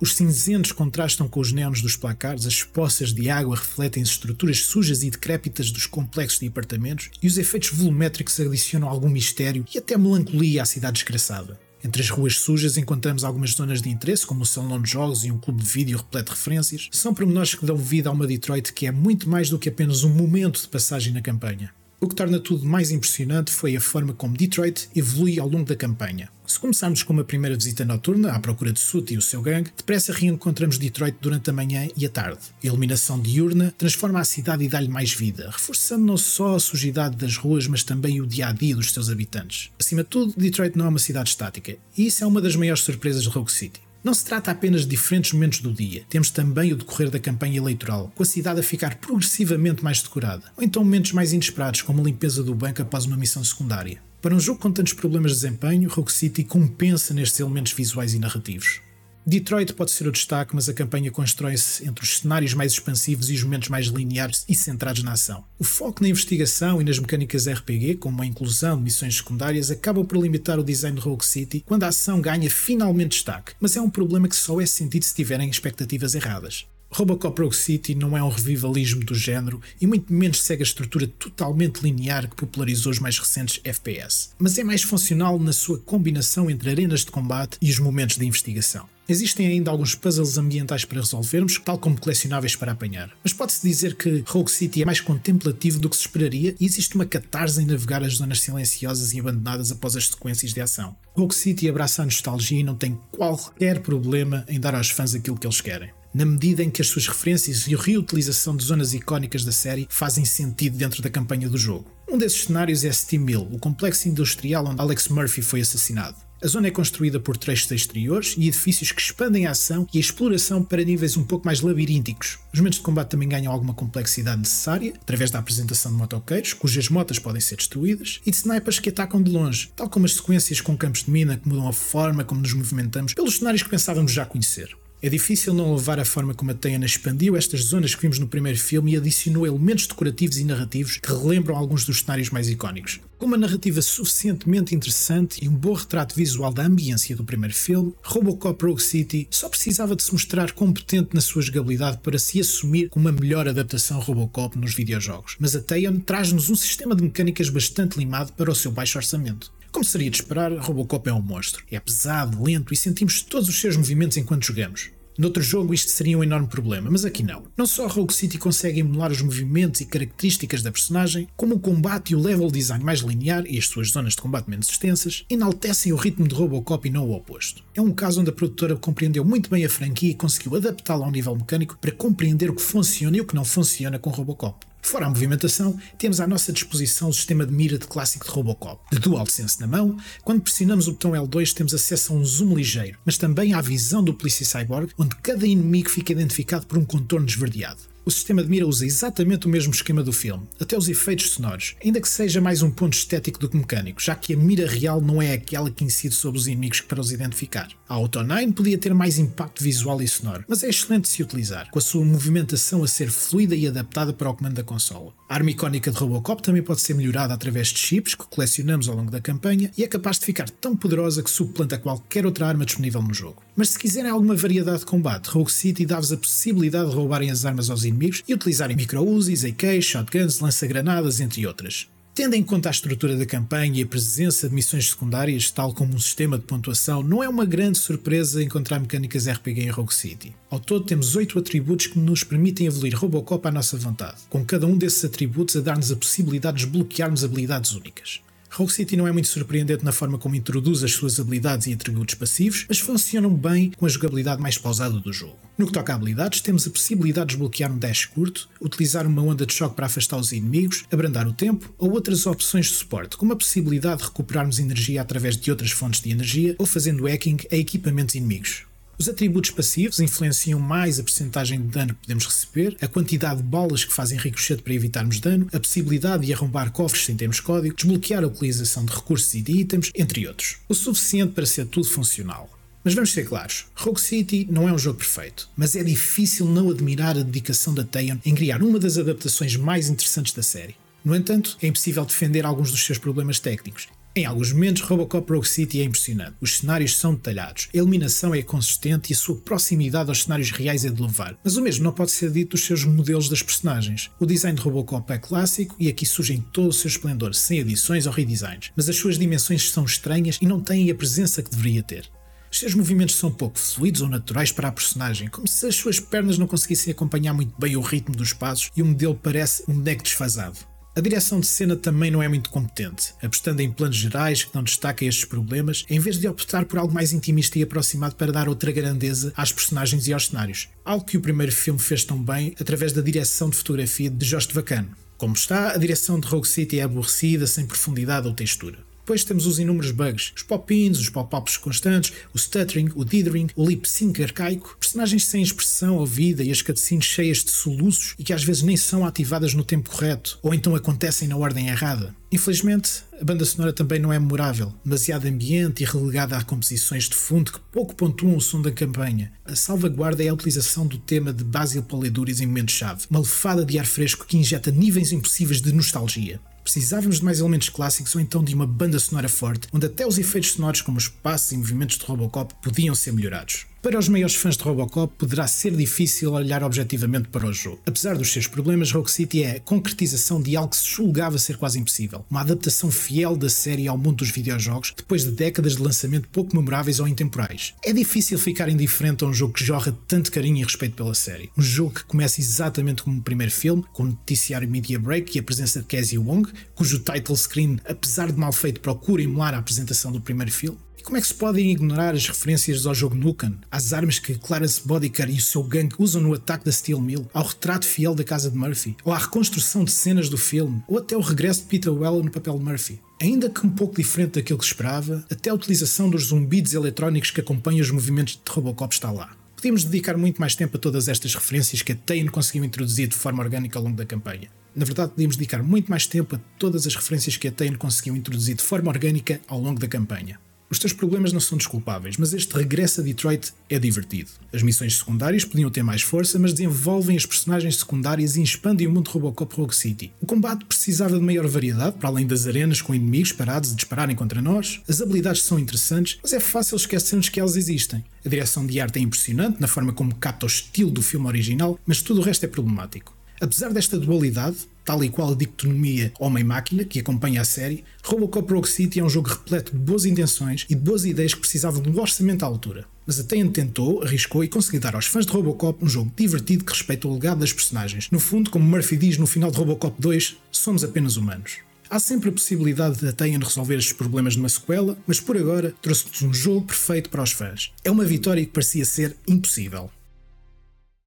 Os 0.00 0.14
cinzentos 0.14 0.72
contrastam 0.72 1.28
com 1.28 1.38
os 1.38 1.52
neons 1.52 1.80
dos 1.80 1.94
placares, 1.94 2.46
as 2.46 2.64
poças 2.64 3.12
de 3.12 3.30
água 3.30 3.54
refletem 3.54 4.02
as 4.02 4.08
estruturas 4.08 4.60
sujas 4.64 5.04
e 5.04 5.10
decrépitas 5.10 5.70
dos 5.70 5.86
complexos 5.86 6.40
de 6.40 6.48
apartamentos 6.48 7.10
e 7.22 7.28
os 7.28 7.38
efeitos 7.38 7.70
volumétricos 7.70 8.40
adicionam 8.40 8.88
algum 8.88 9.10
mistério 9.10 9.64
e 9.72 9.78
até 9.78 9.96
melancolia 9.96 10.62
à 10.62 10.66
cidade 10.66 10.94
desgraçada. 10.94 11.69
Entre 11.82 12.02
as 12.02 12.10
ruas 12.10 12.38
sujas 12.38 12.76
encontramos 12.76 13.24
algumas 13.24 13.52
zonas 13.52 13.80
de 13.80 13.88
interesse, 13.88 14.26
como 14.26 14.42
o 14.42 14.46
salão 14.46 14.80
de 14.80 14.90
jogos 14.90 15.24
e 15.24 15.32
um 15.32 15.38
clube 15.38 15.62
de 15.62 15.68
vídeo 15.68 15.96
repleto 15.96 16.32
de 16.32 16.38
referências. 16.38 16.88
São 16.92 17.14
pormenores 17.14 17.54
que 17.54 17.64
dão 17.64 17.76
vida 17.76 18.10
a 18.10 18.12
uma 18.12 18.26
Detroit 18.26 18.72
que 18.72 18.86
é 18.86 18.92
muito 18.92 19.28
mais 19.28 19.48
do 19.48 19.58
que 19.58 19.68
apenas 19.68 20.04
um 20.04 20.14
momento 20.14 20.60
de 20.60 20.68
passagem 20.68 21.12
na 21.12 21.22
campanha. 21.22 21.72
O 22.02 22.08
que 22.08 22.14
torna 22.14 22.40
tudo 22.40 22.64
mais 22.64 22.90
impressionante 22.90 23.50
foi 23.50 23.76
a 23.76 23.80
forma 23.80 24.14
como 24.14 24.34
Detroit 24.34 24.88
evolui 24.96 25.38
ao 25.38 25.46
longo 25.46 25.66
da 25.66 25.76
campanha. 25.76 26.30
Se 26.46 26.58
começarmos 26.58 27.02
com 27.02 27.12
uma 27.12 27.24
primeira 27.24 27.54
visita 27.54 27.84
noturna 27.84 28.32
à 28.32 28.40
procura 28.40 28.72
de 28.72 28.80
Sut 28.80 29.12
e 29.12 29.18
o 29.18 29.22
seu 29.22 29.42
gangue, 29.42 29.70
depressa 29.76 30.10
reencontramos 30.10 30.78
Detroit 30.78 31.18
durante 31.20 31.50
a 31.50 31.52
manhã 31.52 31.86
e 31.94 32.06
a 32.06 32.08
tarde. 32.08 32.40
A 32.64 32.66
iluminação 32.66 33.20
diurna 33.20 33.74
transforma 33.76 34.18
a 34.18 34.24
cidade 34.24 34.64
e 34.64 34.68
dá-lhe 34.68 34.88
mais 34.88 35.12
vida, 35.12 35.50
reforçando 35.50 36.06
não 36.06 36.16
só 36.16 36.56
a 36.56 36.60
sujidade 36.60 37.16
das 37.16 37.36
ruas, 37.36 37.66
mas 37.66 37.84
também 37.84 38.18
o 38.22 38.26
dia 38.26 38.48
a 38.48 38.52
dia 38.52 38.74
dos 38.74 38.92
seus 38.92 39.10
habitantes. 39.10 39.70
Acima 39.78 40.02
de 40.02 40.08
tudo, 40.08 40.32
Detroit 40.34 40.78
não 40.78 40.86
é 40.86 40.88
uma 40.88 40.98
cidade 40.98 41.28
estática, 41.28 41.76
e 41.98 42.06
isso 42.06 42.24
é 42.24 42.26
uma 42.26 42.40
das 42.40 42.56
maiores 42.56 42.82
surpresas 42.82 43.24
de 43.24 43.28
Rogue 43.28 43.52
City. 43.52 43.78
Não 44.02 44.14
se 44.14 44.24
trata 44.24 44.50
apenas 44.50 44.82
de 44.82 44.88
diferentes 44.88 45.32
momentos 45.32 45.60
do 45.60 45.70
dia, 45.70 46.04
temos 46.08 46.30
também 46.30 46.72
o 46.72 46.76
decorrer 46.76 47.10
da 47.10 47.18
campanha 47.18 47.58
eleitoral, 47.58 48.10
com 48.14 48.22
a 48.22 48.26
cidade 48.26 48.58
a 48.58 48.62
ficar 48.62 48.94
progressivamente 48.94 49.84
mais 49.84 50.00
decorada, 50.00 50.44
ou 50.56 50.64
então 50.64 50.82
momentos 50.82 51.12
mais 51.12 51.34
inesperados, 51.34 51.82
como 51.82 52.00
a 52.00 52.04
limpeza 52.04 52.42
do 52.42 52.54
banco 52.54 52.80
após 52.80 53.04
uma 53.04 53.16
missão 53.16 53.44
secundária. 53.44 54.00
Para 54.22 54.34
um 54.34 54.40
jogo 54.40 54.58
com 54.58 54.72
tantos 54.72 54.94
problemas 54.94 55.32
de 55.32 55.40
desempenho, 55.40 55.90
Rogue 55.90 56.12
City 56.12 56.44
compensa 56.44 57.12
nestes 57.12 57.40
elementos 57.40 57.72
visuais 57.72 58.14
e 58.14 58.18
narrativos. 58.18 58.80
Detroit 59.26 59.74
pode 59.74 59.90
ser 59.90 60.08
o 60.08 60.12
destaque, 60.12 60.54
mas 60.54 60.68
a 60.68 60.74
campanha 60.74 61.10
constrói-se 61.10 61.86
entre 61.86 62.02
os 62.02 62.18
cenários 62.18 62.54
mais 62.54 62.72
expansivos 62.72 63.28
e 63.28 63.34
os 63.34 63.42
momentos 63.42 63.68
mais 63.68 63.86
lineares 63.86 64.44
e 64.48 64.54
centrados 64.54 65.02
na 65.02 65.12
ação. 65.12 65.44
O 65.58 65.64
foco 65.64 66.02
na 66.02 66.08
investigação 66.08 66.80
e 66.80 66.84
nas 66.84 66.98
mecânicas 66.98 67.46
RPG, 67.46 67.96
como 67.96 68.22
a 68.22 68.26
inclusão 68.26 68.76
de 68.76 68.82
missões 68.82 69.16
secundárias, 69.16 69.70
acaba 69.70 70.02
por 70.04 70.18
limitar 70.18 70.58
o 70.58 70.64
design 70.64 70.96
de 70.96 71.02
Rogue 71.02 71.24
City 71.24 71.62
quando 71.66 71.84
a 71.84 71.88
ação 71.88 72.20
ganha 72.20 72.50
finalmente 72.50 73.10
destaque, 73.12 73.52
mas 73.60 73.76
é 73.76 73.80
um 73.80 73.90
problema 73.90 74.28
que 74.28 74.36
só 74.36 74.60
é 74.60 74.66
sentido 74.66 75.04
se 75.04 75.14
tiverem 75.14 75.50
expectativas 75.50 76.14
erradas. 76.14 76.66
Robocop 76.92 77.40
Rogue 77.40 77.54
City 77.54 77.94
não 77.94 78.16
é 78.16 78.22
um 78.22 78.28
revivalismo 78.28 79.04
do 79.04 79.14
género 79.14 79.60
e 79.80 79.86
muito 79.86 80.12
menos 80.12 80.42
segue 80.42 80.62
a 80.62 80.66
estrutura 80.66 81.06
totalmente 81.06 81.80
linear 81.80 82.28
que 82.28 82.34
popularizou 82.34 82.90
os 82.90 82.98
mais 82.98 83.16
recentes 83.16 83.60
FPS, 83.62 84.30
mas 84.38 84.58
é 84.58 84.64
mais 84.64 84.82
funcional 84.82 85.38
na 85.38 85.52
sua 85.52 85.78
combinação 85.78 86.50
entre 86.50 86.68
arenas 86.68 87.04
de 87.04 87.12
combate 87.12 87.58
e 87.62 87.70
os 87.70 87.78
momentos 87.78 88.16
de 88.16 88.26
investigação. 88.26 88.88
Existem 89.08 89.46
ainda 89.46 89.70
alguns 89.70 89.94
puzzles 89.94 90.36
ambientais 90.36 90.84
para 90.84 91.00
resolvermos, 91.00 91.60
tal 91.64 91.78
como 91.78 91.98
colecionáveis 91.98 92.54
para 92.54 92.72
apanhar. 92.72 93.10
Mas 93.24 93.32
pode-se 93.32 93.66
dizer 93.66 93.96
que 93.96 94.22
Rogue 94.26 94.50
City 94.50 94.82
é 94.82 94.84
mais 94.84 95.00
contemplativo 95.00 95.80
do 95.80 95.90
que 95.90 95.96
se 95.96 96.02
esperaria 96.02 96.54
e 96.60 96.64
existe 96.64 96.94
uma 96.94 97.06
catarse 97.06 97.60
em 97.60 97.66
navegar 97.66 98.04
as 98.04 98.14
zonas 98.14 98.40
silenciosas 98.40 99.12
e 99.12 99.20
abandonadas 99.20 99.72
após 99.72 99.96
as 99.96 100.08
sequências 100.08 100.52
de 100.52 100.60
ação. 100.60 100.96
Rogue 101.12 101.34
City 101.34 101.68
abraça 101.68 102.02
a 102.02 102.04
nostalgia 102.04 102.60
e 102.60 102.64
não 102.64 102.76
tem 102.76 102.98
qualquer 103.10 103.80
problema 103.80 104.44
em 104.48 104.60
dar 104.60 104.74
aos 104.74 104.90
fãs 104.90 105.14
aquilo 105.14 105.38
que 105.38 105.46
eles 105.46 105.60
querem 105.60 105.90
na 106.12 106.24
medida 106.24 106.62
em 106.62 106.70
que 106.70 106.82
as 106.82 106.88
suas 106.88 107.06
referências 107.06 107.66
e 107.66 107.74
a 107.74 107.78
reutilização 107.78 108.56
de 108.56 108.64
zonas 108.64 108.94
icónicas 108.94 109.44
da 109.44 109.52
série 109.52 109.86
fazem 109.90 110.24
sentido 110.24 110.76
dentro 110.76 111.02
da 111.02 111.10
campanha 111.10 111.48
do 111.48 111.58
jogo. 111.58 111.90
Um 112.08 112.18
desses 112.18 112.44
cenários 112.44 112.84
é 112.84 112.92
Steam 112.92 113.22
Mill, 113.22 113.48
o 113.52 113.58
complexo 113.58 114.08
industrial 114.08 114.66
onde 114.66 114.80
Alex 114.80 115.08
Murphy 115.08 115.42
foi 115.42 115.60
assassinado. 115.60 116.16
A 116.42 116.48
zona 116.48 116.68
é 116.68 116.70
construída 116.70 117.20
por 117.20 117.36
trechos 117.36 117.70
exteriores 117.70 118.34
e 118.38 118.48
edifícios 118.48 118.92
que 118.92 119.02
expandem 119.02 119.46
a 119.46 119.50
ação 119.50 119.86
e 119.92 119.98
a 119.98 120.00
exploração 120.00 120.64
para 120.64 120.82
níveis 120.82 121.14
um 121.18 121.22
pouco 121.22 121.44
mais 121.44 121.60
labirínticos. 121.60 122.38
Os 122.50 122.58
momentos 122.58 122.78
de 122.78 122.84
combate 122.84 123.10
também 123.10 123.28
ganham 123.28 123.52
alguma 123.52 123.74
complexidade 123.74 124.38
necessária, 124.38 124.94
através 125.02 125.30
da 125.30 125.38
apresentação 125.38 125.92
de 125.92 125.98
motoqueiros, 125.98 126.54
cujas 126.54 126.88
motas 126.88 127.18
podem 127.18 127.42
ser 127.42 127.56
destruídas, 127.56 128.22
e 128.24 128.30
de 128.30 128.36
snipers 128.38 128.78
que 128.78 128.88
atacam 128.88 129.22
de 129.22 129.30
longe, 129.30 129.70
tal 129.76 129.90
como 129.90 130.06
as 130.06 130.14
sequências 130.14 130.62
com 130.62 130.74
campos 130.78 131.04
de 131.04 131.10
mina 131.10 131.36
que 131.36 131.46
mudam 131.46 131.68
a 131.68 131.74
forma 131.74 132.24
como 132.24 132.40
nos 132.40 132.54
movimentamos 132.54 133.12
pelos 133.12 133.36
cenários 133.36 133.62
que 133.62 133.68
pensávamos 133.68 134.10
já 134.10 134.24
conhecer. 134.24 134.79
É 135.02 135.08
difícil 135.08 135.54
não 135.54 135.74
levar 135.74 135.98
a 135.98 136.04
forma 136.04 136.34
como 136.34 136.50
a 136.50 136.54
Tayana 136.54 136.84
expandiu 136.84 137.34
estas 137.34 137.62
zonas 137.62 137.94
que 137.94 138.02
vimos 138.02 138.18
no 138.18 138.28
primeiro 138.28 138.58
filme 138.58 138.92
e 138.92 138.96
adicionou 138.98 139.46
elementos 139.46 139.86
decorativos 139.86 140.36
e 140.36 140.44
narrativos 140.44 140.98
que 140.98 141.08
relembram 141.08 141.56
alguns 141.56 141.86
dos 141.86 142.00
cenários 142.00 142.28
mais 142.28 142.50
icónicos. 142.50 143.00
Com 143.16 143.24
uma 143.24 143.38
narrativa 143.38 143.80
suficientemente 143.80 144.74
interessante 144.74 145.42
e 145.42 145.48
um 145.48 145.54
bom 145.54 145.72
retrato 145.72 146.14
visual 146.14 146.52
da 146.52 146.66
ambiência 146.66 147.16
do 147.16 147.24
primeiro 147.24 147.54
filme, 147.54 147.94
Robocop 148.02 148.62
Rogue 148.62 148.82
City 148.82 149.26
só 149.30 149.48
precisava 149.48 149.96
de 149.96 150.02
se 150.02 150.12
mostrar 150.12 150.52
competente 150.52 151.14
na 151.14 151.22
sua 151.22 151.40
jogabilidade 151.40 151.98
para 152.02 152.18
se 152.18 152.38
assumir 152.38 152.90
como 152.90 153.08
uma 153.08 153.18
melhor 153.18 153.48
adaptação 153.48 154.00
Robocop 154.00 154.58
nos 154.58 154.74
videojogos. 154.74 155.36
Mas 155.40 155.56
a 155.56 155.62
Tayan 155.62 155.98
traz-nos 156.00 156.50
um 156.50 156.54
sistema 156.54 156.94
de 156.94 157.02
mecânicas 157.02 157.48
bastante 157.48 157.98
limado 157.98 158.34
para 158.34 158.50
o 158.50 158.54
seu 158.54 158.70
baixo 158.70 158.98
orçamento. 158.98 159.50
Como 159.72 159.84
seria 159.84 160.10
de 160.10 160.16
esperar, 160.16 160.52
Robocop 160.52 161.08
é 161.08 161.12
um 161.12 161.22
monstro. 161.22 161.64
É 161.70 161.78
pesado, 161.78 162.42
lento 162.42 162.74
e 162.74 162.76
sentimos 162.76 163.22
todos 163.22 163.48
os 163.48 163.60
seus 163.60 163.76
movimentos 163.76 164.16
enquanto 164.16 164.46
jogamos. 164.46 164.90
Noutro 165.16 165.42
jogo 165.42 165.74
isto 165.74 165.90
seria 165.90 166.16
um 166.16 166.24
enorme 166.24 166.48
problema, 166.48 166.90
mas 166.90 167.04
aqui 167.04 167.22
não. 167.22 167.44
Não 167.56 167.66
só 167.66 167.86
Rogue 167.86 168.12
City 168.12 168.38
consegue 168.38 168.80
emular 168.80 169.12
os 169.12 169.20
movimentos 169.20 169.80
e 169.80 169.84
características 169.84 170.62
da 170.62 170.72
personagem, 170.72 171.28
como 171.36 171.56
o 171.56 171.60
combate 171.60 172.12
e 172.12 172.16
o 172.16 172.20
level 172.20 172.50
design 172.50 172.82
mais 172.82 173.00
linear 173.00 173.44
e 173.46 173.58
as 173.58 173.66
suas 173.66 173.90
zonas 173.90 174.14
de 174.14 174.22
combate 174.22 174.48
menos 174.48 174.68
extensas 174.68 175.24
enaltecem 175.28 175.92
o 175.92 175.96
ritmo 175.96 176.26
de 176.26 176.34
Robocop 176.34 176.88
e 176.88 176.90
não 176.90 177.06
o 177.06 177.14
oposto. 177.14 177.62
É 177.74 177.82
um 177.82 177.92
caso 177.92 178.22
onde 178.22 178.30
a 178.30 178.32
produtora 178.32 178.76
compreendeu 178.76 179.24
muito 179.24 179.50
bem 179.50 179.64
a 179.64 179.68
franquia 179.68 180.10
e 180.10 180.14
conseguiu 180.14 180.56
adaptá-la 180.56 181.04
ao 181.04 181.12
nível 181.12 181.36
mecânico 181.36 181.76
para 181.78 181.92
compreender 181.92 182.48
o 182.48 182.54
que 182.54 182.62
funciona 182.62 183.16
e 183.16 183.20
o 183.20 183.26
que 183.26 183.34
não 183.34 183.44
funciona 183.44 183.98
com 183.98 184.10
Robocop. 184.10 184.69
Fora 184.82 185.06
a 185.06 185.08
movimentação, 185.08 185.78
temos 185.98 186.20
à 186.20 186.26
nossa 186.26 186.52
disposição 186.52 187.08
o 187.08 187.12
sistema 187.12 187.46
de 187.46 187.52
mira 187.52 187.78
de 187.78 187.86
clássico 187.86 188.24
de 188.24 188.30
Robocop. 188.30 188.82
De 188.90 188.98
DualSense 188.98 189.60
na 189.60 189.66
mão, 189.66 189.96
quando 190.24 190.42
pressionamos 190.42 190.88
o 190.88 190.92
botão 190.92 191.12
L2 191.12 191.52
temos 191.52 191.74
acesso 191.74 192.12
a 192.12 192.16
um 192.16 192.24
zoom 192.24 192.54
ligeiro, 192.54 192.98
mas 193.04 193.18
também 193.18 193.54
à 193.54 193.60
visão 193.60 194.02
do 194.02 194.14
Police 194.14 194.44
Cyborg, 194.44 194.92
onde 194.98 195.14
cada 195.16 195.46
inimigo 195.46 195.90
fica 195.90 196.12
identificado 196.12 196.66
por 196.66 196.78
um 196.78 196.84
contorno 196.84 197.26
esverdeado. 197.26 197.89
O 198.04 198.10
sistema 198.10 198.42
de 198.42 198.48
mira 198.48 198.66
usa 198.66 198.86
exatamente 198.86 199.46
o 199.46 199.50
mesmo 199.50 199.72
esquema 199.72 200.02
do 200.02 200.12
filme, 200.12 200.48
até 200.58 200.76
os 200.76 200.88
efeitos 200.88 201.30
sonoros, 201.30 201.76
ainda 201.84 202.00
que 202.00 202.08
seja 202.08 202.40
mais 202.40 202.62
um 202.62 202.70
ponto 202.70 202.94
estético 202.94 203.38
do 203.38 203.48
que 203.48 203.56
mecânico, 203.56 204.00
já 204.00 204.14
que 204.14 204.32
a 204.32 204.36
mira 204.36 204.66
real 204.66 205.00
não 205.00 205.20
é 205.20 205.32
aquela 205.32 205.70
que 205.70 205.84
incide 205.84 206.14
sobre 206.14 206.38
os 206.38 206.46
inimigos 206.46 206.80
para 206.80 207.00
os 207.00 207.12
identificar. 207.12 207.68
A 207.88 207.94
Auto 207.94 208.22
9 208.22 208.52
podia 208.52 208.78
ter 208.78 208.94
mais 208.94 209.18
impacto 209.18 209.62
visual 209.62 210.00
e 210.00 210.08
sonoro, 210.08 210.44
mas 210.48 210.64
é 210.64 210.68
excelente 210.70 211.02
de 211.02 211.08
se 211.08 211.22
utilizar, 211.22 211.70
com 211.70 211.78
a 211.78 211.82
sua 211.82 212.04
movimentação 212.04 212.82
a 212.82 212.88
ser 212.88 213.10
fluida 213.10 213.54
e 213.54 213.66
adaptada 213.66 214.12
para 214.12 214.30
o 214.30 214.34
comando 214.34 214.54
da 214.54 214.64
consola. 214.64 215.19
A 215.30 215.34
arma 215.36 215.52
icónica 215.52 215.92
de 215.92 215.96
Robocop 215.96 216.42
também 216.42 216.60
pode 216.60 216.80
ser 216.80 216.92
melhorada 216.92 217.32
através 217.32 217.68
de 217.68 217.78
chips 217.78 218.16
que 218.16 218.26
colecionamos 218.26 218.88
ao 218.88 218.96
longo 218.96 219.12
da 219.12 219.20
campanha 219.20 219.70
e 219.78 219.84
é 219.84 219.86
capaz 219.86 220.18
de 220.18 220.26
ficar 220.26 220.50
tão 220.50 220.74
poderosa 220.74 221.22
que 221.22 221.30
suplanta 221.30 221.78
qualquer 221.78 222.26
outra 222.26 222.48
arma 222.48 222.66
disponível 222.66 223.00
no 223.00 223.14
jogo. 223.14 223.40
Mas 223.54 223.68
se 223.68 223.78
quiserem 223.78 224.10
alguma 224.10 224.34
variedade 224.34 224.80
de 224.80 224.86
combate, 224.86 225.28
Rogue 225.28 225.52
City 225.52 225.86
dá-vos 225.86 226.10
a 226.10 226.16
possibilidade 226.16 226.90
de 226.90 226.96
roubarem 226.96 227.30
as 227.30 227.44
armas 227.44 227.70
aos 227.70 227.84
inimigos 227.84 228.24
e 228.26 228.34
utilizarem 228.34 228.76
micro-Uzis, 228.76 229.44
AKs, 229.44 229.84
shotguns, 229.84 230.40
lança-granadas, 230.40 231.20
entre 231.20 231.46
outras. 231.46 231.88
Tendo 232.20 232.34
em 232.34 232.42
conta 232.42 232.68
a 232.68 232.70
estrutura 232.70 233.16
da 233.16 233.24
campanha 233.24 233.80
e 233.80 233.82
a 233.82 233.86
presença 233.86 234.46
de 234.46 234.54
missões 234.54 234.90
secundárias, 234.90 235.50
tal 235.50 235.72
como 235.72 235.94
um 235.94 235.98
sistema 235.98 236.36
de 236.36 236.44
pontuação, 236.44 237.02
não 237.02 237.24
é 237.24 237.28
uma 237.30 237.46
grande 237.46 237.78
surpresa 237.78 238.42
encontrar 238.42 238.78
mecânicas 238.78 239.26
RPG 239.26 239.62
em 239.62 239.70
Rogue 239.70 239.94
City. 239.94 240.34
Ao 240.50 240.60
todo, 240.60 240.84
temos 240.84 241.16
oito 241.16 241.38
atributos 241.38 241.86
que 241.86 241.98
nos 241.98 242.22
permitem 242.22 242.66
evoluir 242.66 242.94
Robocop 242.94 243.48
à 243.48 243.50
nossa 243.50 243.78
vontade, 243.78 244.18
com 244.28 244.44
cada 244.44 244.66
um 244.66 244.76
desses 244.76 245.02
atributos 245.02 245.56
a 245.56 245.60
dar-nos 245.62 245.90
a 245.90 245.96
possibilidade 245.96 246.58
de 246.58 246.64
desbloquearmos 246.64 247.24
habilidades 247.24 247.72
únicas. 247.72 248.20
Rogue 248.52 248.72
City 248.72 248.96
não 248.96 249.06
é 249.06 249.12
muito 249.12 249.28
surpreendente 249.28 249.84
na 249.84 249.92
forma 249.92 250.18
como 250.18 250.34
introduz 250.34 250.82
as 250.82 250.92
suas 250.92 251.20
habilidades 251.20 251.68
e 251.68 251.72
atributos 251.72 252.16
passivos, 252.16 252.66
mas 252.68 252.80
funcionam 252.80 253.32
bem 253.32 253.70
com 253.70 253.86
a 253.86 253.88
jogabilidade 253.88 254.42
mais 254.42 254.58
pausada 254.58 254.98
do 254.98 255.12
jogo. 255.12 255.38
No 255.56 255.66
que 255.66 255.72
toca 255.72 255.92
a 255.92 255.96
habilidades, 255.96 256.40
temos 256.40 256.66
a 256.66 256.70
possibilidade 256.70 257.28
de 257.28 257.34
desbloquear 257.34 257.72
um 257.72 257.78
dash 257.78 258.06
curto, 258.06 258.48
utilizar 258.60 259.06
uma 259.06 259.22
onda 259.22 259.46
de 259.46 259.54
choque 259.54 259.76
para 259.76 259.86
afastar 259.86 260.16
os 260.16 260.32
inimigos, 260.32 260.84
abrandar 260.90 261.28
o 261.28 261.32
tempo 261.32 261.72
ou 261.78 261.92
outras 261.92 262.26
opções 262.26 262.66
de 262.66 262.72
suporte, 262.72 263.16
como 263.16 263.32
a 263.32 263.36
possibilidade 263.36 263.98
de 263.98 264.08
recuperarmos 264.08 264.58
energia 264.58 265.00
através 265.00 265.36
de 265.36 265.50
outras 265.50 265.70
fontes 265.70 266.00
de 266.00 266.10
energia 266.10 266.56
ou 266.58 266.66
fazendo 266.66 267.06
hacking 267.06 267.38
a 267.52 267.56
equipamentos 267.56 268.16
inimigos. 268.16 268.69
Os 269.00 269.08
atributos 269.08 269.50
passivos 269.50 269.98
influenciam 269.98 270.60
mais 270.60 271.00
a 271.00 271.02
percentagem 271.02 271.58
de 271.58 271.68
dano 271.68 271.94
que 271.94 272.02
podemos 272.02 272.26
receber, 272.26 272.76
a 272.82 272.86
quantidade 272.86 273.38
de 273.38 273.48
bolas 273.48 273.82
que 273.82 273.94
fazem 273.94 274.18
ricochete 274.18 274.62
para 274.62 274.74
evitarmos 274.74 275.20
dano, 275.20 275.48
a 275.54 275.58
possibilidade 275.58 276.26
de 276.26 276.34
arrombar 276.34 276.70
cofres 276.70 277.06
sem 277.06 277.16
termos 277.16 277.40
código, 277.40 277.74
desbloquear 277.74 278.22
a 278.22 278.26
utilização 278.26 278.84
de 278.84 278.92
recursos 278.92 279.32
e 279.32 279.40
de 279.40 279.52
itens, 279.52 279.90
entre 279.94 280.28
outros. 280.28 280.58
O 280.68 280.74
suficiente 280.74 281.32
para 281.32 281.46
ser 281.46 281.64
tudo 281.64 281.86
funcional. 281.86 282.50
Mas 282.84 282.92
vamos 282.92 283.12
ser 283.12 283.24
claros, 283.24 283.64
Rogue 283.74 283.98
City 283.98 284.46
não 284.50 284.68
é 284.68 284.72
um 284.72 284.78
jogo 284.78 284.98
perfeito, 284.98 285.48
mas 285.56 285.74
é 285.74 285.82
difícil 285.82 286.44
não 286.44 286.68
admirar 286.68 287.16
a 287.16 287.22
dedicação 287.22 287.72
da 287.72 287.84
Teyon 287.84 288.18
em 288.22 288.34
criar 288.34 288.62
uma 288.62 288.78
das 288.78 288.98
adaptações 288.98 289.56
mais 289.56 289.88
interessantes 289.88 290.34
da 290.34 290.42
série. 290.42 290.76
No 291.02 291.16
entanto, 291.16 291.56
é 291.62 291.66
impossível 291.66 292.04
defender 292.04 292.44
alguns 292.44 292.70
dos 292.70 292.84
seus 292.84 292.98
problemas 292.98 293.40
técnicos, 293.40 293.88
em 294.14 294.24
alguns 294.24 294.52
momentos, 294.52 294.82
Robocop 294.82 295.32
Rogue 295.32 295.46
City 295.46 295.80
é 295.80 295.84
impressionante. 295.84 296.34
Os 296.40 296.58
cenários 296.58 296.96
são 296.96 297.14
detalhados, 297.14 297.68
a 297.72 297.76
iluminação 297.76 298.34
é 298.34 298.42
consistente 298.42 299.12
e 299.12 299.14
a 299.14 299.16
sua 299.16 299.36
proximidade 299.36 300.08
aos 300.08 300.24
cenários 300.24 300.50
reais 300.50 300.84
é 300.84 300.90
de 300.90 301.00
louvar. 301.00 301.38
Mas 301.44 301.56
o 301.56 301.62
mesmo 301.62 301.84
não 301.84 301.92
pode 301.92 302.10
ser 302.10 302.30
dito 302.30 302.50
dos 302.50 302.64
seus 302.64 302.84
modelos 302.84 303.28
das 303.28 303.40
personagens. 303.40 304.10
O 304.18 304.26
design 304.26 304.56
de 304.56 304.62
Robocop 304.62 305.12
é 305.12 305.18
clássico 305.18 305.76
e 305.78 305.88
aqui 305.88 306.04
surge 306.04 306.34
em 306.34 306.40
todo 306.40 306.70
o 306.70 306.72
seu 306.72 306.88
esplendor, 306.88 307.34
sem 307.34 307.60
adições 307.60 308.06
ou 308.06 308.12
redesigns. 308.12 308.72
Mas 308.76 308.88
as 308.88 308.96
suas 308.96 309.16
dimensões 309.16 309.70
são 309.70 309.84
estranhas 309.84 310.38
e 310.40 310.46
não 310.46 310.60
têm 310.60 310.90
a 310.90 310.94
presença 310.94 311.40
que 311.40 311.50
deveria 311.50 311.82
ter. 311.82 312.10
Os 312.50 312.58
seus 312.58 312.74
movimentos 312.74 313.14
são 313.14 313.30
pouco 313.30 313.60
fluidos 313.60 314.00
ou 314.00 314.08
naturais 314.08 314.50
para 314.50 314.68
a 314.68 314.72
personagem, 314.72 315.28
como 315.28 315.46
se 315.46 315.66
as 315.66 315.76
suas 315.76 316.00
pernas 316.00 316.36
não 316.36 316.48
conseguissem 316.48 316.90
acompanhar 316.90 317.32
muito 317.32 317.54
bem 317.56 317.76
o 317.76 317.80
ritmo 317.80 318.16
dos 318.16 318.32
passos 318.32 318.72
e 318.76 318.82
o 318.82 318.86
modelo 318.86 319.14
parece 319.14 319.62
um 319.68 319.74
boneco 319.74 320.02
desfasado. 320.02 320.69
A 321.00 321.02
direção 321.02 321.40
de 321.40 321.46
cena 321.46 321.76
também 321.76 322.10
não 322.10 322.22
é 322.22 322.28
muito 322.28 322.50
competente, 322.50 323.14
apostando 323.22 323.62
em 323.62 323.72
planos 323.72 323.96
gerais 323.96 324.44
que 324.44 324.54
não 324.54 324.62
destacam 324.62 325.08
estes 325.08 325.24
problemas, 325.24 325.86
em 325.88 325.98
vez 325.98 326.18
de 326.18 326.28
optar 326.28 326.66
por 326.66 326.78
algo 326.78 326.92
mais 326.92 327.14
intimista 327.14 327.58
e 327.58 327.62
aproximado 327.62 328.16
para 328.16 328.30
dar 328.30 328.50
outra 328.50 328.70
grandeza 328.70 329.32
às 329.34 329.50
personagens 329.50 330.06
e 330.06 330.12
aos 330.12 330.26
cenários. 330.26 330.68
Algo 330.84 331.06
que 331.06 331.16
o 331.16 331.22
primeiro 331.22 331.52
filme 331.52 331.80
fez 331.80 332.04
tão 332.04 332.22
bem 332.22 332.54
através 332.60 332.92
da 332.92 333.00
direção 333.00 333.48
de 333.48 333.56
fotografia 333.56 334.10
de 334.10 334.26
Josh 334.26 334.48
Vacano. 334.52 334.90
Como 335.16 335.32
está, 335.32 335.70
a 335.72 335.78
direção 335.78 336.20
de 336.20 336.28
Rogue 336.28 336.46
City 336.46 336.80
é 336.80 336.82
aborrecida, 336.82 337.46
sem 337.46 337.64
profundidade 337.64 338.28
ou 338.28 338.34
textura. 338.34 338.89
Depois 339.10 339.24
temos 339.24 339.44
os 339.44 339.58
inúmeros 339.58 339.90
bugs, 339.90 340.32
os 340.36 340.44
pop-ins, 340.44 340.96
os 340.96 341.08
pop-ups 341.08 341.56
constantes, 341.56 342.12
o 342.32 342.38
stuttering, 342.38 342.90
o 342.94 343.04
dithering, 343.04 343.48
o 343.56 343.68
lip 343.68 343.88
sync 343.88 344.22
arcaico, 344.22 344.76
personagens 344.78 345.26
sem 345.26 345.42
expressão 345.42 345.96
ou 345.96 346.06
vida 346.06 346.44
e 346.44 346.50
as 346.52 346.62
cutscenes 346.62 347.06
cheias 347.06 347.38
de 347.38 347.50
soluços 347.50 348.14
e 348.16 348.22
que 348.22 348.32
às 348.32 348.44
vezes 348.44 348.62
nem 348.62 348.76
são 348.76 349.04
ativadas 349.04 349.52
no 349.52 349.64
tempo 349.64 349.90
correto, 349.90 350.38
ou 350.40 350.54
então 350.54 350.76
acontecem 350.76 351.26
na 351.26 351.36
ordem 351.36 351.66
errada. 351.66 352.14
Infelizmente, 352.30 353.02
a 353.20 353.24
banda 353.24 353.44
sonora 353.44 353.72
também 353.72 353.98
não 353.98 354.12
é 354.12 354.18
memorável, 354.20 354.72
demasiado 354.84 355.26
ambiente 355.26 355.82
e 355.82 355.86
relegada 355.86 356.36
a 356.36 356.44
composições 356.44 357.08
de 357.08 357.16
fundo 357.16 357.50
que 357.50 357.58
pouco 357.72 357.96
pontuam 357.96 358.36
o 358.36 358.40
som 358.40 358.62
da 358.62 358.70
campanha. 358.70 359.32
A 359.44 359.56
salvaguarda 359.56 360.22
é 360.22 360.28
a 360.28 360.34
utilização 360.34 360.86
do 360.86 360.98
tema 360.98 361.32
de 361.32 361.42
Basil 361.42 361.82
Poliduris 361.82 362.40
em 362.40 362.46
momentos-chave, 362.46 363.06
uma 363.10 363.18
lefada 363.18 363.64
de 363.64 363.76
ar 363.76 363.86
fresco 363.86 364.24
que 364.24 364.36
injeta 364.38 364.70
níveis 364.70 365.10
impossíveis 365.10 365.60
de 365.60 365.72
nostalgia. 365.72 366.40
Precisávamos 366.72 367.16
de 367.16 367.24
mais 367.24 367.40
elementos 367.40 367.68
clássicos 367.68 368.14
ou 368.14 368.20
então 368.20 368.44
de 368.44 368.54
uma 368.54 368.64
banda 368.64 368.96
sonora 369.00 369.28
forte, 369.28 369.66
onde 369.72 369.86
até 369.86 370.06
os 370.06 370.18
efeitos 370.18 370.52
sonoros 370.52 370.80
como 370.80 370.98
os 370.98 371.08
passos 371.08 371.50
e 371.50 371.56
movimentos 371.56 371.98
de 371.98 372.04
Robocop 372.04 372.54
podiam 372.62 372.94
ser 372.94 373.12
melhorados. 373.12 373.66
Para 373.82 373.98
os 373.98 374.10
maiores 374.10 374.34
fãs 374.34 374.58
de 374.58 374.62
Robocop, 374.62 375.14
poderá 375.16 375.46
ser 375.46 375.74
difícil 375.74 376.34
olhar 376.34 376.62
objetivamente 376.62 377.28
para 377.28 377.46
o 377.46 377.52
jogo. 377.52 377.80
Apesar 377.86 378.14
dos 378.14 378.30
seus 378.30 378.46
problemas, 378.46 378.92
Rogue 378.92 379.10
City 379.10 379.42
é 379.42 379.52
a 379.52 379.60
concretização 379.60 380.38
de 380.38 380.54
algo 380.54 380.68
que 380.68 380.76
se 380.76 380.86
julgava 380.86 381.38
ser 381.38 381.56
quase 381.56 381.78
impossível. 381.78 382.22
Uma 382.30 382.42
adaptação 382.42 382.90
fiel 382.90 383.34
da 383.34 383.48
série 383.48 383.88
ao 383.88 383.96
mundo 383.96 384.16
dos 384.16 384.28
videojogos, 384.28 384.92
depois 384.94 385.24
de 385.24 385.30
décadas 385.30 385.76
de 385.76 385.82
lançamento 385.82 386.28
pouco 386.28 386.54
memoráveis 386.54 387.00
ou 387.00 387.08
intemporais. 387.08 387.72
É 387.82 387.90
difícil 387.90 388.38
ficar 388.38 388.68
indiferente 388.68 389.24
a 389.24 389.28
um 389.28 389.32
jogo 389.32 389.54
que 389.54 389.64
jorra 389.64 389.96
tanto 390.06 390.30
carinho 390.30 390.58
e 390.58 390.62
respeito 390.62 390.94
pela 390.94 391.14
série. 391.14 391.50
Um 391.56 391.62
jogo 391.62 391.94
que 391.94 392.04
começa 392.04 392.38
exatamente 392.38 393.02
como 393.02 393.18
o 393.18 393.22
primeiro 393.22 393.50
filme, 393.50 393.82
com 393.94 394.02
o 394.02 394.06
noticiário 394.08 394.68
Media 394.68 394.98
Break 394.98 395.34
e 395.34 395.40
a 395.40 395.42
presença 395.42 395.80
de 395.80 395.86
Casey 395.86 396.18
Wong, 396.18 396.46
cujo 396.74 396.98
title 396.98 397.34
screen, 397.34 397.78
apesar 397.88 398.30
de 398.30 398.38
mal 398.38 398.52
feito, 398.52 398.78
procura 398.82 399.22
emular 399.22 399.54
a 399.54 399.58
apresentação 399.58 400.12
do 400.12 400.20
primeiro 400.20 400.52
filme. 400.52 400.78
E 401.00 401.02
como 401.02 401.16
é 401.16 401.20
que 401.22 401.28
se 401.28 401.34
podem 401.34 401.70
ignorar 401.70 402.14
as 402.14 402.28
referências 402.28 402.84
ao 402.84 402.94
jogo 402.94 403.14
Nukem, 403.14 403.56
às 403.70 403.94
armas 403.94 404.18
que 404.18 404.34
Clarence 404.34 404.86
Bodicker 404.86 405.30
e 405.30 405.38
o 405.38 405.40
seu 405.40 405.62
gangue 405.62 405.94
usam 405.98 406.20
no 406.20 406.34
ataque 406.34 406.66
da 406.66 406.70
Steel 406.70 407.00
Mill, 407.00 407.26
ao 407.32 407.42
retrato 407.42 407.86
fiel 407.86 408.14
da 408.14 408.22
casa 408.22 408.50
de 408.50 408.58
Murphy, 408.58 408.94
ou 409.02 409.10
à 409.10 409.16
reconstrução 409.16 409.82
de 409.82 409.92
cenas 409.92 410.28
do 410.28 410.36
filme, 410.36 410.82
ou 410.86 410.98
até 410.98 411.16
o 411.16 411.22
regresso 411.22 411.62
de 411.62 411.68
Peter 411.68 411.90
Weller 411.90 412.22
no 412.22 412.30
papel 412.30 412.58
de 412.58 412.64
Murphy? 412.64 413.00
Ainda 413.18 413.48
que 413.48 413.66
um 413.66 413.70
pouco 413.70 413.96
diferente 413.96 414.32
daquilo 414.32 414.58
que 414.58 414.64
esperava, 414.66 415.24
até 415.30 415.48
a 415.48 415.54
utilização 415.54 416.10
dos 416.10 416.24
zumbidos 416.26 416.74
eletrónicos 416.74 417.30
que 417.30 417.40
acompanham 417.40 417.80
os 417.80 417.90
movimentos 417.90 418.34
de 418.34 418.52
Robocop 418.52 418.92
está 418.92 419.10
lá. 419.10 419.34
Podíamos 419.56 419.84
dedicar 419.84 420.18
muito 420.18 420.38
mais 420.38 420.54
tempo 420.54 420.76
a 420.76 420.80
todas 420.80 421.08
estas 421.08 421.34
referências 421.34 421.80
que 421.80 421.92
a 421.92 421.96
Tain 421.96 422.26
conseguiu 422.26 422.62
introduzir 422.62 423.08
de 423.08 423.16
forma 423.16 423.42
orgânica 423.42 423.78
ao 423.78 423.84
longo 423.86 423.96
da 423.96 424.04
campanha. 424.04 424.50
Na 424.76 424.84
verdade, 424.84 425.12
podíamos 425.12 425.36
dedicar 425.36 425.62
muito 425.62 425.90
mais 425.90 426.06
tempo 426.06 426.36
a 426.36 426.40
todas 426.58 426.86
as 426.86 426.94
referências 426.94 427.38
que 427.38 427.48
a 427.48 427.52
Tain 427.52 427.72
conseguiu 427.72 428.14
introduzir 428.14 428.54
de 428.54 428.62
forma 428.62 428.90
orgânica 428.90 429.40
ao 429.48 429.58
longo 429.58 429.80
da 429.80 429.88
campanha. 429.88 430.38
Os 430.70 430.78
teus 430.78 430.92
problemas 430.92 431.32
não 431.32 431.40
são 431.40 431.58
desculpáveis, 431.58 432.16
mas 432.16 432.32
este 432.32 432.56
regresso 432.56 433.00
a 433.00 433.04
Detroit 433.04 433.52
é 433.68 433.76
divertido. 433.76 434.30
As 434.52 434.62
missões 434.62 434.96
secundárias 434.96 435.44
podiam 435.44 435.68
ter 435.68 435.82
mais 435.82 436.00
força, 436.00 436.38
mas 436.38 436.52
desenvolvem 436.52 437.16
as 437.16 437.26
personagens 437.26 437.78
secundárias 437.78 438.36
e 438.36 438.42
expandem 438.42 438.86
o 438.86 438.92
mundo 438.92 439.06
de 439.06 439.10
Robocop 439.10 439.52
Rogue 439.56 439.74
City. 439.74 440.12
O 440.20 440.26
combate 440.26 440.64
precisava 440.64 441.18
de 441.18 441.24
maior 441.24 441.48
variedade, 441.48 441.96
para 441.98 442.08
além 442.08 442.24
das 442.24 442.46
arenas 442.46 442.80
com 442.80 442.94
inimigos 442.94 443.32
parados 443.32 443.72
a 443.72 443.74
dispararem 443.74 444.14
contra 444.14 444.40
nós. 444.40 444.80
As 444.88 445.00
habilidades 445.00 445.42
são 445.42 445.58
interessantes, 445.58 446.20
mas 446.22 446.32
é 446.32 446.38
fácil 446.38 446.76
esquecermos 446.76 447.28
que 447.28 447.40
elas 447.40 447.56
existem. 447.56 448.04
A 448.24 448.28
direção 448.28 448.64
de 448.64 448.80
arte 448.80 449.00
é 449.00 449.02
impressionante, 449.02 449.60
na 449.60 449.66
forma 449.66 449.92
como 449.92 450.14
capta 450.14 450.46
o 450.46 450.48
estilo 450.48 450.92
do 450.92 451.02
filme 451.02 451.26
original, 451.26 451.80
mas 451.84 452.00
tudo 452.00 452.20
o 452.20 452.24
resto 452.24 452.44
é 452.44 452.48
problemático. 452.48 453.19
Apesar 453.40 453.72
desta 453.72 453.98
dualidade, 453.98 454.58
tal 454.84 455.02
e 455.02 455.08
qual 455.08 455.32
a 455.32 455.34
dicotomia 455.34 456.12
homem-máquina 456.20 456.84
que 456.84 457.00
acompanha 457.00 457.40
a 457.40 457.44
série, 457.44 457.82
Robocop 458.04 458.52
Rogue 458.52 458.68
City 458.68 459.00
é 459.00 459.04
um 459.04 459.08
jogo 459.08 459.30
repleto 459.30 459.72
de 459.72 459.78
boas 459.78 460.04
intenções 460.04 460.66
e 460.68 460.74
de 460.74 460.80
boas 460.82 461.06
ideias 461.06 461.32
que 461.32 461.40
precisavam 461.40 461.80
de 461.80 461.88
um 461.88 461.98
orçamento 461.98 462.44
à 462.44 462.46
altura. 462.46 462.84
Mas 463.06 463.18
a 463.18 463.24
Teyan 463.24 463.48
tentou, 463.48 464.02
arriscou 464.02 464.44
e 464.44 464.48
conseguiu 464.48 464.80
dar 464.80 464.94
aos 464.94 465.06
fãs 465.06 465.24
de 465.24 465.32
Robocop 465.32 465.82
um 465.82 465.88
jogo 465.88 466.12
divertido 466.14 466.66
que 466.66 466.72
respeita 466.72 467.08
o 467.08 467.14
legado 467.14 467.40
das 467.40 467.50
personagens. 467.50 468.10
No 468.10 468.20
fundo, 468.20 468.50
como 468.50 468.66
Murphy 468.66 468.98
diz 468.98 469.16
no 469.16 469.26
final 469.26 469.50
de 469.50 469.56
Robocop 469.56 469.98
2, 469.98 470.36
somos 470.52 470.84
apenas 470.84 471.16
humanos. 471.16 471.60
Há 471.88 471.98
sempre 471.98 472.28
a 472.28 472.32
possibilidade 472.32 473.00
da 473.00 473.10
Teyan 473.10 473.38
resolver 473.38 473.76
estes 473.76 473.94
problemas 473.94 474.36
numa 474.36 474.50
sequela, 474.50 474.98
mas 475.06 475.18
por 475.18 475.38
agora 475.38 475.74
trouxe-nos 475.80 476.22
um 476.22 476.34
jogo 476.34 476.66
perfeito 476.66 477.08
para 477.08 477.22
os 477.22 477.32
fãs. 477.32 477.72
É 477.82 477.90
uma 477.90 478.04
vitória 478.04 478.44
que 478.44 478.52
parecia 478.52 478.84
ser 478.84 479.16
impossível. 479.26 479.90